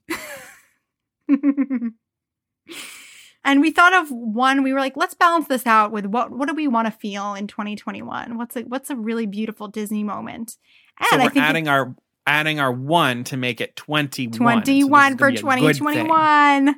and 3.43 3.61
we 3.61 3.71
thought 3.71 3.93
of 3.93 4.09
one. 4.11 4.63
We 4.63 4.73
were 4.73 4.79
like, 4.79 4.95
let's 4.95 5.13
balance 5.13 5.47
this 5.47 5.65
out 5.65 5.91
with 5.91 6.05
what 6.05 6.31
what 6.31 6.47
do 6.47 6.53
we 6.53 6.67
want 6.67 6.87
to 6.87 6.91
feel 6.91 7.33
in 7.33 7.47
2021? 7.47 8.37
What's 8.37 8.55
a 8.55 8.61
what's 8.61 8.89
a 8.89 8.95
really 8.95 9.25
beautiful 9.25 9.67
Disney 9.67 10.03
moment? 10.03 10.57
And 10.99 11.07
so 11.09 11.17
I 11.17 11.23
we're 11.23 11.29
think 11.31 11.45
adding 11.45 11.67
our 11.67 11.95
adding 12.27 12.59
our 12.59 12.71
one 12.71 13.23
to 13.25 13.37
make 13.37 13.61
it 13.61 13.75
twenty 13.75 14.27
one. 14.27 14.35
21 14.37 15.17
for 15.17 15.31
2021. 15.31 16.75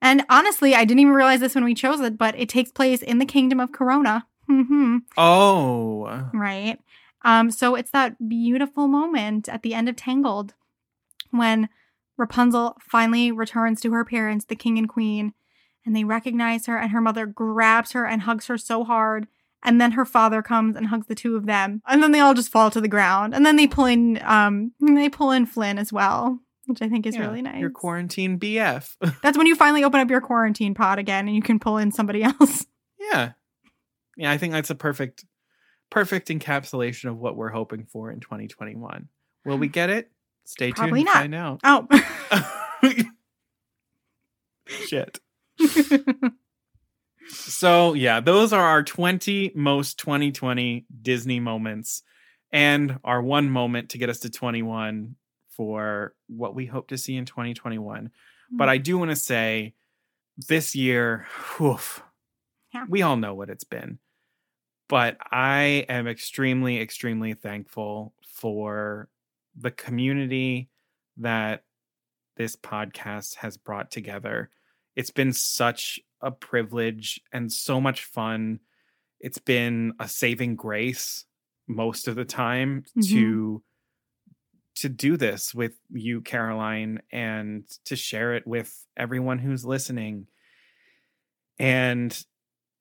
And 0.00 0.24
honestly, 0.28 0.74
I 0.74 0.84
didn't 0.84 1.00
even 1.00 1.12
realize 1.14 1.40
this 1.40 1.54
when 1.54 1.64
we 1.64 1.74
chose 1.74 2.00
it, 2.00 2.18
but 2.18 2.34
it 2.38 2.48
takes 2.48 2.72
place 2.72 3.02
in 3.02 3.18
the 3.18 3.24
kingdom 3.26 3.60
of 3.60 3.70
Corona. 3.72 4.26
hmm 4.48 4.98
Oh, 5.16 6.28
Right. 6.34 6.78
Um, 7.24 7.50
so 7.52 7.76
it's 7.76 7.92
that 7.92 8.28
beautiful 8.28 8.88
moment 8.88 9.48
at 9.48 9.62
the 9.62 9.74
end 9.74 9.88
of 9.88 9.94
Tangled 9.94 10.54
when 11.30 11.68
Rapunzel 12.16 12.76
finally 12.80 13.30
returns 13.30 13.80
to 13.82 13.92
her 13.92 14.04
parents, 14.04 14.44
the 14.44 14.56
king 14.56 14.76
and 14.76 14.88
queen, 14.88 15.32
and 15.86 15.94
they 15.94 16.02
recognize 16.04 16.66
her, 16.66 16.76
and 16.76 16.90
her 16.90 17.00
mother 17.00 17.24
grabs 17.26 17.92
her 17.92 18.04
and 18.04 18.22
hugs 18.22 18.46
her 18.48 18.58
so 18.58 18.82
hard. 18.84 19.28
And 19.64 19.80
then 19.80 19.92
her 19.92 20.04
father 20.04 20.42
comes 20.42 20.76
and 20.76 20.86
hugs 20.88 21.06
the 21.06 21.14
two 21.14 21.36
of 21.36 21.46
them, 21.46 21.82
and 21.86 22.02
then 22.02 22.10
they 22.12 22.20
all 22.20 22.34
just 22.34 22.50
fall 22.50 22.70
to 22.70 22.80
the 22.80 22.88
ground. 22.88 23.34
And 23.34 23.46
then 23.46 23.56
they 23.56 23.66
pull 23.66 23.84
in, 23.86 24.20
um, 24.24 24.72
they 24.80 25.08
pull 25.08 25.30
in 25.30 25.46
Flynn 25.46 25.78
as 25.78 25.92
well, 25.92 26.40
which 26.66 26.82
I 26.82 26.88
think 26.88 27.06
is 27.06 27.14
Yeah, 27.14 27.22
really 27.26 27.42
nice. 27.42 27.60
Your 27.60 27.70
quarantine 27.70 28.38
BF. 28.40 28.96
That's 29.22 29.38
when 29.38 29.46
you 29.46 29.54
finally 29.54 29.84
open 29.84 30.00
up 30.00 30.10
your 30.10 30.20
quarantine 30.20 30.74
pod 30.74 30.98
again, 30.98 31.26
and 31.28 31.36
you 31.36 31.42
can 31.42 31.58
pull 31.60 31.78
in 31.78 31.92
somebody 31.92 32.22
else. 32.40 32.66
yeah. 32.98 33.32
Yeah, 34.16 34.30
I 34.30 34.36
think 34.36 34.52
that's 34.52 34.68
a 34.68 34.74
perfect 34.74 35.24
perfect 35.90 36.28
encapsulation 36.28 37.08
of 37.08 37.16
what 37.18 37.34
we're 37.36 37.48
hoping 37.48 37.86
for 37.86 38.10
in 38.10 38.20
2021. 38.20 39.08
Will 39.46 39.56
we 39.58 39.68
get 39.68 39.88
it? 39.90 40.10
Stay 40.44 40.70
Probably 40.72 41.04
tuned 41.04 41.14
to 41.22 41.28
not. 41.28 41.60
find 41.62 41.88
out. 41.88 41.88
Oh. 42.82 43.02
Shit. 44.86 45.20
So, 47.32 47.94
yeah, 47.94 48.20
those 48.20 48.52
are 48.52 48.62
our 48.64 48.82
20 48.82 49.52
most 49.54 49.98
2020 49.98 50.86
Disney 51.00 51.40
moments 51.40 52.02
and 52.52 52.98
our 53.04 53.22
one 53.22 53.48
moment 53.50 53.90
to 53.90 53.98
get 53.98 54.10
us 54.10 54.20
to 54.20 54.30
21 54.30 55.16
for 55.48 56.14
what 56.28 56.54
we 56.54 56.66
hope 56.66 56.88
to 56.88 56.98
see 56.98 57.16
in 57.16 57.24
2021. 57.24 58.10
Hmm. 58.50 58.56
But 58.56 58.68
I 58.68 58.78
do 58.78 58.98
want 58.98 59.10
to 59.10 59.16
say 59.16 59.74
this 60.36 60.74
year, 60.74 61.26
woof, 61.58 62.02
Yeah. 62.74 62.84
we 62.88 63.02
all 63.02 63.16
know 63.16 63.34
what 63.34 63.50
it's 63.50 63.64
been. 63.64 63.98
But 64.88 65.16
I 65.30 65.86
am 65.88 66.06
extremely, 66.06 66.80
extremely 66.80 67.32
thankful 67.32 68.12
for 68.26 69.08
the 69.56 69.70
community 69.70 70.68
that 71.18 71.64
this 72.36 72.56
podcast 72.56 73.36
has 73.36 73.56
brought 73.56 73.90
together. 73.90 74.50
It's 74.96 75.10
been 75.10 75.32
such 75.32 75.98
a 76.22 76.30
privilege 76.30 77.20
and 77.32 77.52
so 77.52 77.80
much 77.80 78.04
fun. 78.04 78.60
It's 79.20 79.38
been 79.38 79.92
a 80.00 80.08
saving 80.08 80.56
grace 80.56 81.24
most 81.68 82.08
of 82.08 82.14
the 82.16 82.24
time 82.24 82.84
to 83.08 83.62
to 84.76 84.88
do 84.88 85.16
this 85.18 85.54
with 85.54 85.74
you 85.90 86.22
Caroline 86.22 87.02
and 87.12 87.64
to 87.84 87.94
share 87.94 88.34
it 88.34 88.46
with 88.46 88.86
everyone 88.96 89.38
who's 89.38 89.64
listening. 89.64 90.26
And 91.58 92.24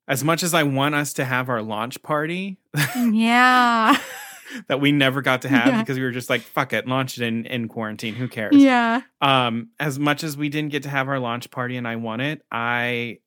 as 0.07 0.23
much 0.23 0.41
as 0.43 0.53
I 0.53 0.63
want 0.63 0.95
us 0.95 1.13
to 1.13 1.25
have 1.25 1.49
our 1.49 1.61
launch 1.61 2.01
party 2.01 2.57
yeah. 2.95 3.97
that 4.67 4.81
we 4.81 4.91
never 4.91 5.21
got 5.21 5.43
to 5.43 5.49
have 5.49 5.67
Yeah. 5.67 5.81
because 5.81 5.97
we 5.97 6.03
were 6.03 6.11
just 6.11 6.29
like 6.29 6.41
fuck 6.41 6.73
it 6.73 6.85
launch 6.87 7.17
it 7.17 7.23
in 7.25 7.45
in 7.45 7.67
quarantine 7.69 8.15
who 8.15 8.27
cares 8.27 8.55
Yeah. 8.55 9.01
um 9.21 9.69
as 9.79 9.97
much 9.97 10.23
as 10.25 10.35
we 10.35 10.49
didn't 10.49 10.71
get 10.73 10.83
to 10.83 10.89
have 10.89 11.07
our 11.07 11.19
launch 11.19 11.49
party 11.51 11.77
and 11.77 11.87
i 11.87 11.95
want 11.95 12.21
it 12.21 12.41
i 12.51 13.19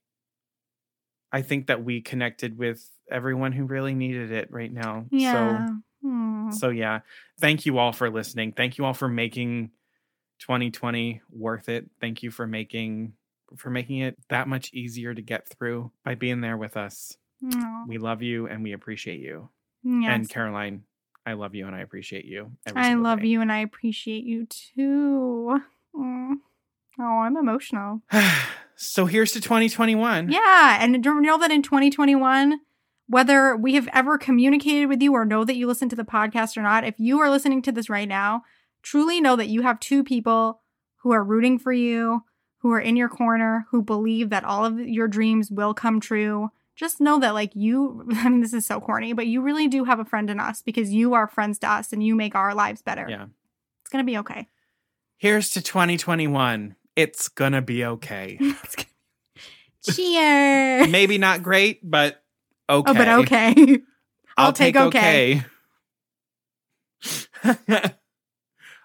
i 1.34 1.42
think 1.42 1.66
that 1.66 1.84
we 1.84 2.00
connected 2.00 2.56
with 2.56 2.88
everyone 3.10 3.52
who 3.52 3.64
really 3.64 3.94
needed 3.94 4.30
it 4.32 4.48
right 4.50 4.72
now 4.72 5.04
Yeah. 5.10 5.32
So 5.32 5.66
so 6.50 6.68
yeah 6.70 7.00
thank 7.40 7.66
you 7.66 7.78
all 7.78 7.92
for 7.92 8.08
listening 8.10 8.52
thank 8.52 8.76
you 8.78 8.84
all 8.84 8.94
for 8.94 9.08
making 9.08 9.70
2020 10.40 11.22
worth 11.30 11.68
it 11.68 11.88
thank 12.00 12.22
you 12.22 12.30
for 12.30 12.46
making 12.46 13.14
for 13.56 13.70
making 13.70 13.98
it 13.98 14.16
that 14.28 14.46
much 14.48 14.72
easier 14.74 15.14
to 15.14 15.22
get 15.22 15.48
through 15.48 15.90
by 16.04 16.14
being 16.14 16.40
there 16.40 16.56
with 16.56 16.76
us 16.76 17.16
Aw. 17.54 17.84
we 17.86 17.98
love 17.98 18.22
you 18.22 18.46
and 18.46 18.62
we 18.62 18.72
appreciate 18.72 19.20
you 19.20 19.48
Yes. 19.82 20.10
and 20.10 20.28
caroline 20.28 20.84
i 21.26 21.32
love 21.32 21.54
you 21.54 21.66
and 21.66 21.74
i 21.74 21.80
appreciate 21.80 22.24
you 22.26 22.52
I 22.76 22.94
love 22.94 23.20
day. 23.20 23.28
you 23.28 23.40
and 23.40 23.50
I 23.52 23.58
appreciate 23.60 24.24
you 24.24 24.46
too. 24.46 25.60
Mm. 25.94 26.34
Oh, 27.00 27.18
I'm 27.24 27.36
emotional. 27.36 28.02
so 28.76 29.06
here's 29.06 29.32
to 29.32 29.40
2021. 29.40 30.30
Yeah. 30.30 30.78
And 30.80 31.02
don't 31.02 31.22
know 31.22 31.38
that 31.38 31.50
in 31.50 31.62
2021, 31.62 32.60
whether 33.06 33.56
we 33.56 33.74
have 33.74 33.88
ever 33.92 34.18
communicated 34.18 34.86
with 34.86 35.02
you 35.02 35.12
or 35.12 35.24
know 35.24 35.44
that 35.44 35.56
you 35.56 35.66
listen 35.66 35.88
to 35.90 35.96
the 35.96 36.04
podcast 36.04 36.56
or 36.56 36.62
not, 36.62 36.84
if 36.84 36.94
you 36.98 37.20
are 37.20 37.30
listening 37.30 37.62
to 37.62 37.72
this 37.72 37.90
right 37.90 38.08
now, 38.08 38.42
truly 38.82 39.20
know 39.20 39.36
that 39.36 39.48
you 39.48 39.62
have 39.62 39.80
two 39.80 40.02
people 40.02 40.60
who 41.02 41.12
are 41.12 41.22
rooting 41.22 41.58
for 41.58 41.72
you, 41.72 42.22
who 42.58 42.70
are 42.72 42.80
in 42.80 42.96
your 42.96 43.08
corner, 43.08 43.66
who 43.70 43.82
believe 43.82 44.30
that 44.30 44.44
all 44.44 44.64
of 44.64 44.78
your 44.78 45.06
dreams 45.06 45.50
will 45.50 45.74
come 45.74 46.00
true. 46.00 46.50
Just 46.76 47.00
know 47.00 47.20
that, 47.20 47.34
like, 47.34 47.54
you, 47.54 48.08
I 48.14 48.28
mean, 48.28 48.40
this 48.40 48.54
is 48.54 48.66
so 48.66 48.80
corny, 48.80 49.12
but 49.12 49.26
you 49.26 49.42
really 49.42 49.68
do 49.68 49.84
have 49.84 50.00
a 50.00 50.04
friend 50.04 50.30
in 50.30 50.40
us 50.40 50.62
because 50.62 50.92
you 50.92 51.14
are 51.14 51.28
friends 51.28 51.58
to 51.60 51.70
us 51.70 51.92
and 51.92 52.02
you 52.02 52.14
make 52.14 52.34
our 52.34 52.54
lives 52.54 52.82
better. 52.82 53.06
Yeah. 53.08 53.26
It's 53.82 53.90
going 53.90 54.04
to 54.04 54.10
be 54.10 54.18
okay. 54.18 54.48
Here's 55.18 55.50
to 55.50 55.62
2021. 55.62 56.74
It's 56.96 57.28
gonna 57.28 57.60
be 57.60 57.84
okay. 57.84 58.38
Cheers. 59.90 60.88
Maybe 60.88 61.18
not 61.18 61.42
great, 61.42 61.80
but 61.82 62.22
okay. 62.70 62.90
Oh, 62.90 62.94
but 62.94 63.08
okay. 63.08 63.54
I'll, 64.36 64.46
I'll 64.46 64.52
take 64.52 64.74
take 64.74 64.82
okay. 64.82 65.44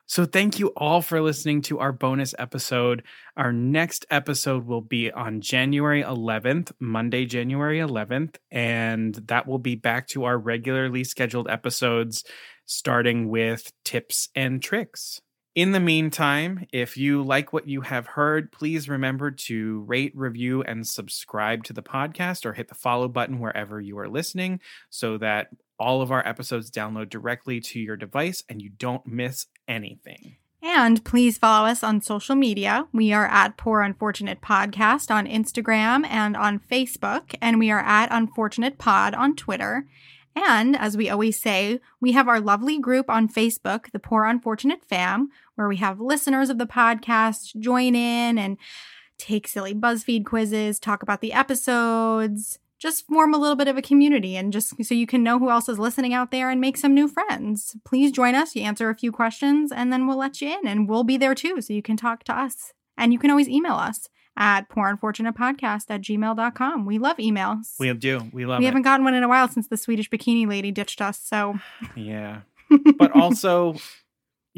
so 0.08 0.26
thank 0.26 0.60
you 0.60 0.70
all 0.70 1.02
for 1.02 1.22
listening 1.22 1.62
to 1.64 1.80
our 1.80 1.92
bonus 1.92 2.34
episode. 2.40 3.04
Our 3.38 3.54
next 3.54 4.06
episode 4.10 4.66
will 4.66 4.82
be 4.82 5.12
on 5.12 5.42
January 5.42 6.04
11th, 6.04 6.72
Monday, 6.80 7.26
January 7.26 7.80
11th, 7.80 8.38
and 8.52 9.16
that 9.28 9.48
will 9.48 9.60
be 9.60 9.76
back 9.76 10.08
to 10.10 10.26
our 10.26 10.38
regularly 10.38 11.04
scheduled 11.04 11.50
episodes 11.50 12.24
starting 12.66 13.30
with 13.30 13.72
tips 13.84 14.30
and 14.36 14.62
tricks. 14.62 15.22
In 15.60 15.74
the 15.74 15.82
meantime, 15.82 16.66
if 16.72 16.96
you 16.96 17.22
like 17.22 17.52
what 17.52 17.68
you 17.68 17.82
have 17.82 18.08
heard, 18.08 18.50
please 18.50 18.88
remember 18.88 19.30
to 19.30 19.82
rate, 19.82 20.14
review, 20.16 20.64
and 20.64 20.88
subscribe 20.88 21.66
to 21.66 21.74
the 21.74 21.84
podcast 21.84 22.46
or 22.46 22.54
hit 22.54 22.70
the 22.70 22.76
follow 22.76 23.10
button 23.10 23.40
wherever 23.40 23.82
you 23.82 24.00
are 24.00 24.08
listening 24.08 24.62
so 24.90 25.18
that 25.18 25.50
all 25.78 26.02
of 26.02 26.14
our 26.14 26.26
episodes 26.26 26.72
download 26.72 27.10
directly 27.10 27.60
to 27.60 27.80
your 27.82 27.98
device 27.98 28.42
and 28.48 28.62
you 28.62 28.70
don't 28.70 29.06
miss 29.06 29.48
anything. 29.68 30.38
And 30.64 31.04
please 31.04 31.38
follow 31.38 31.68
us 31.68 31.84
on 31.84 32.00
social 32.00 32.36
media. 32.36 32.88
We 32.94 33.12
are 33.12 33.28
at 33.28 33.58
Poor 33.58 33.82
Unfortunate 33.82 34.40
Podcast 34.40 35.14
on 35.14 35.28
Instagram 35.28 36.06
and 36.08 36.38
on 36.38 36.60
Facebook, 36.60 37.36
and 37.42 37.60
we 37.60 37.70
are 37.70 37.82
at 37.82 38.08
Unfortunate 38.12 38.78
Pod 38.78 39.14
on 39.14 39.36
Twitter. 39.36 39.88
And 40.36 40.78
as 40.78 40.96
we 40.96 41.10
always 41.10 41.40
say, 41.40 41.80
we 42.00 42.14
have 42.14 42.28
our 42.28 42.40
lovely 42.40 42.80
group 42.80 43.10
on 43.10 43.28
Facebook, 43.28 43.92
the 43.92 44.00
Poor 44.00 44.26
Unfortunate 44.26 44.86
Fam, 44.86 45.30
where 45.60 45.68
we 45.68 45.76
have 45.76 46.00
listeners 46.00 46.50
of 46.50 46.58
the 46.58 46.66
podcast 46.66 47.54
join 47.60 47.94
in 47.94 48.38
and 48.38 48.58
take 49.18 49.46
silly 49.46 49.76
BuzzFeed 49.76 50.26
quizzes, 50.26 50.80
talk 50.80 51.04
about 51.04 51.20
the 51.20 51.34
episodes, 51.34 52.58
just 52.80 53.06
form 53.08 53.34
a 53.34 53.38
little 53.38 53.58
bit 53.58 53.68
of 53.68 53.76
a 53.78 53.82
community 53.82 54.38
and 54.38 54.54
just 54.54 54.82
so 54.86 54.96
you 54.96 55.06
can 55.06 55.22
know 55.22 55.38
who 55.38 55.50
else 55.50 55.68
is 55.68 55.78
listening 55.78 56.14
out 56.14 56.32
there 56.32 56.50
and 56.50 56.62
make 56.62 56.78
some 56.78 56.94
new 56.94 57.10
friends. 57.10 57.76
Please 57.84 58.10
join 58.14 58.36
us. 58.36 58.56
You 58.56 58.62
answer 58.64 58.90
a 58.90 58.96
few 58.96 59.12
questions 59.12 59.70
and 59.74 59.92
then 59.92 60.08
we'll 60.08 60.18
let 60.18 60.40
you 60.40 60.58
in 60.58 60.66
and 60.66 60.88
we'll 60.88 61.04
be 61.04 61.18
there 61.18 61.36
too 61.36 61.60
so 61.60 61.74
you 61.74 61.82
can 61.82 61.98
talk 61.98 62.24
to 62.24 62.34
us. 62.34 62.72
And 62.98 63.12
you 63.12 63.20
can 63.20 63.30
always 63.30 63.50
email 63.50 63.74
us 63.74 64.08
at 64.38 64.70
poorunfortunatepodcast 64.70 65.84
at 65.90 66.02
gmail.com. 66.02 66.86
We 66.86 67.00
love 67.00 67.18
emails. 67.18 67.78
We 67.80 67.92
do. 67.94 68.30
We 68.32 68.46
love 68.46 68.60
we 68.60 68.66
it. 68.66 68.70
haven't 68.70 68.84
gotten 68.84 69.04
one 69.04 69.14
in 69.14 69.24
a 69.24 69.28
while 69.28 69.50
since 69.50 69.68
the 69.68 69.76
Swedish 69.76 70.10
bikini 70.10 70.48
lady 70.48 70.72
ditched 70.72 71.02
us. 71.02 71.20
So, 71.20 71.60
Yeah. 71.98 72.42
But 72.98 73.12
also, 73.12 73.76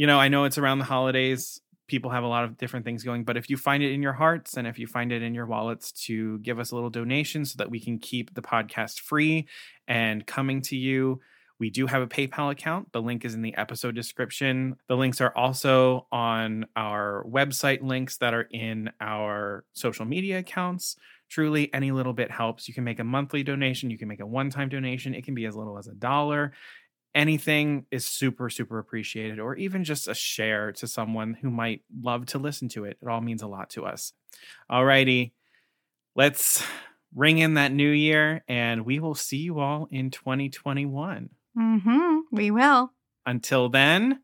you 0.02 0.08
know, 0.08 0.20
I 0.20 0.30
know 0.30 0.46
it's 0.46 0.58
around 0.58 0.80
the 0.80 0.86
holidays. 0.86 1.62
People 1.86 2.10
have 2.10 2.24
a 2.24 2.28
lot 2.28 2.44
of 2.44 2.58
different 2.58 2.86
things 2.86 3.04
going, 3.04 3.24
but 3.24 3.38
if 3.38 3.52
you 3.52 3.56
find 3.56 3.84
it 3.84 3.92
in 3.92 4.02
your 4.02 4.14
hearts 4.14 4.58
and 4.58 4.66
if 4.66 4.80
you 4.80 4.88
find 4.88 5.12
it 5.12 5.22
in 5.22 5.36
your 5.36 5.46
wallets 5.46 5.92
to 6.06 6.40
give 6.40 6.58
us 6.58 6.72
a 6.72 6.76
little 6.76 6.90
donation 6.90 7.46
so 7.46 7.58
that 7.58 7.70
we 7.70 7.80
can 7.80 8.00
keep 8.00 8.34
the 8.34 8.42
podcast 8.42 9.02
free 9.02 9.48
and 9.88 10.26
coming 10.26 10.60
to 10.64 10.76
you, 10.76 11.22
we 11.60 11.70
do 11.70 11.86
have 11.86 12.02
a 12.02 12.08
PayPal 12.08 12.52
account. 12.52 12.92
The 12.94 13.02
link 13.04 13.26
is 13.26 13.36
in 13.36 13.44
the 13.44 13.56
episode 13.58 13.94
description. 13.94 14.76
The 14.88 14.98
links 14.98 15.22
are 15.22 15.38
also 15.38 16.08
on 16.12 16.66
our 16.76 17.24
website 17.30 17.84
links 17.84 18.18
that 18.18 18.34
are 18.34 18.48
in 18.50 18.90
our 19.00 19.66
social 19.74 20.06
media 20.06 20.40
accounts. 20.40 20.96
Truly, 21.30 21.72
any 21.76 21.92
little 21.92 22.14
bit 22.14 22.32
helps. 22.32 22.68
You 22.68 22.74
can 22.74 22.84
make 22.86 22.98
a 22.98 23.04
monthly 23.04 23.44
donation, 23.44 23.92
you 23.92 24.00
can 24.00 24.08
make 24.08 24.20
a 24.20 24.26
one 24.26 24.50
time 24.50 24.68
donation. 24.68 25.14
It 25.14 25.26
can 25.26 25.36
be 25.36 25.46
as 25.46 25.56
little 25.56 25.78
as 25.78 25.86
a 25.86 25.94
dollar 25.94 26.54
anything 27.14 27.86
is 27.92 28.08
super 28.08 28.50
super 28.50 28.80
appreciated 28.80 29.40
or 29.40 29.56
even 29.56 29.84
just 29.84 30.08
a 30.08 30.14
share 30.14 30.72
to 30.72 30.88
someone 30.88 31.34
who 31.34 31.50
might 31.50 31.82
love 32.02 32.26
to 32.28 32.38
listen 32.38 32.70
to 32.70 32.86
it. 32.86 32.98
It 33.02 33.08
all 33.08 33.22
means 33.22 33.42
a 33.42 33.48
lot 33.48 33.72
to 33.72 33.86
us. 33.86 34.14
Alrighty 34.72 35.32
let's 36.16 36.64
ring 37.16 37.38
in 37.38 37.56
that 37.56 37.72
new 37.72 37.90
year 37.90 38.44
and 38.48 38.86
we 38.86 39.00
will 39.00 39.16
see 39.16 39.38
you 39.38 39.60
all 39.60 39.88
in 39.92 40.12
2021 40.12 41.30
mm-hmm. 41.58 42.18
We 42.32 42.52
will. 42.52 42.92
until 43.26 43.70
then 43.70 44.20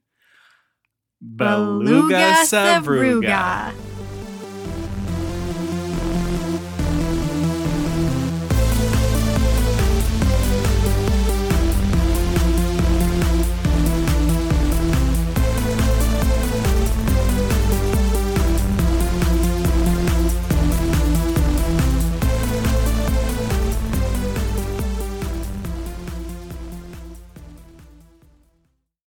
Beluga 1.19 1.85
beluga 1.85 2.33
Sevruga. 2.45 3.73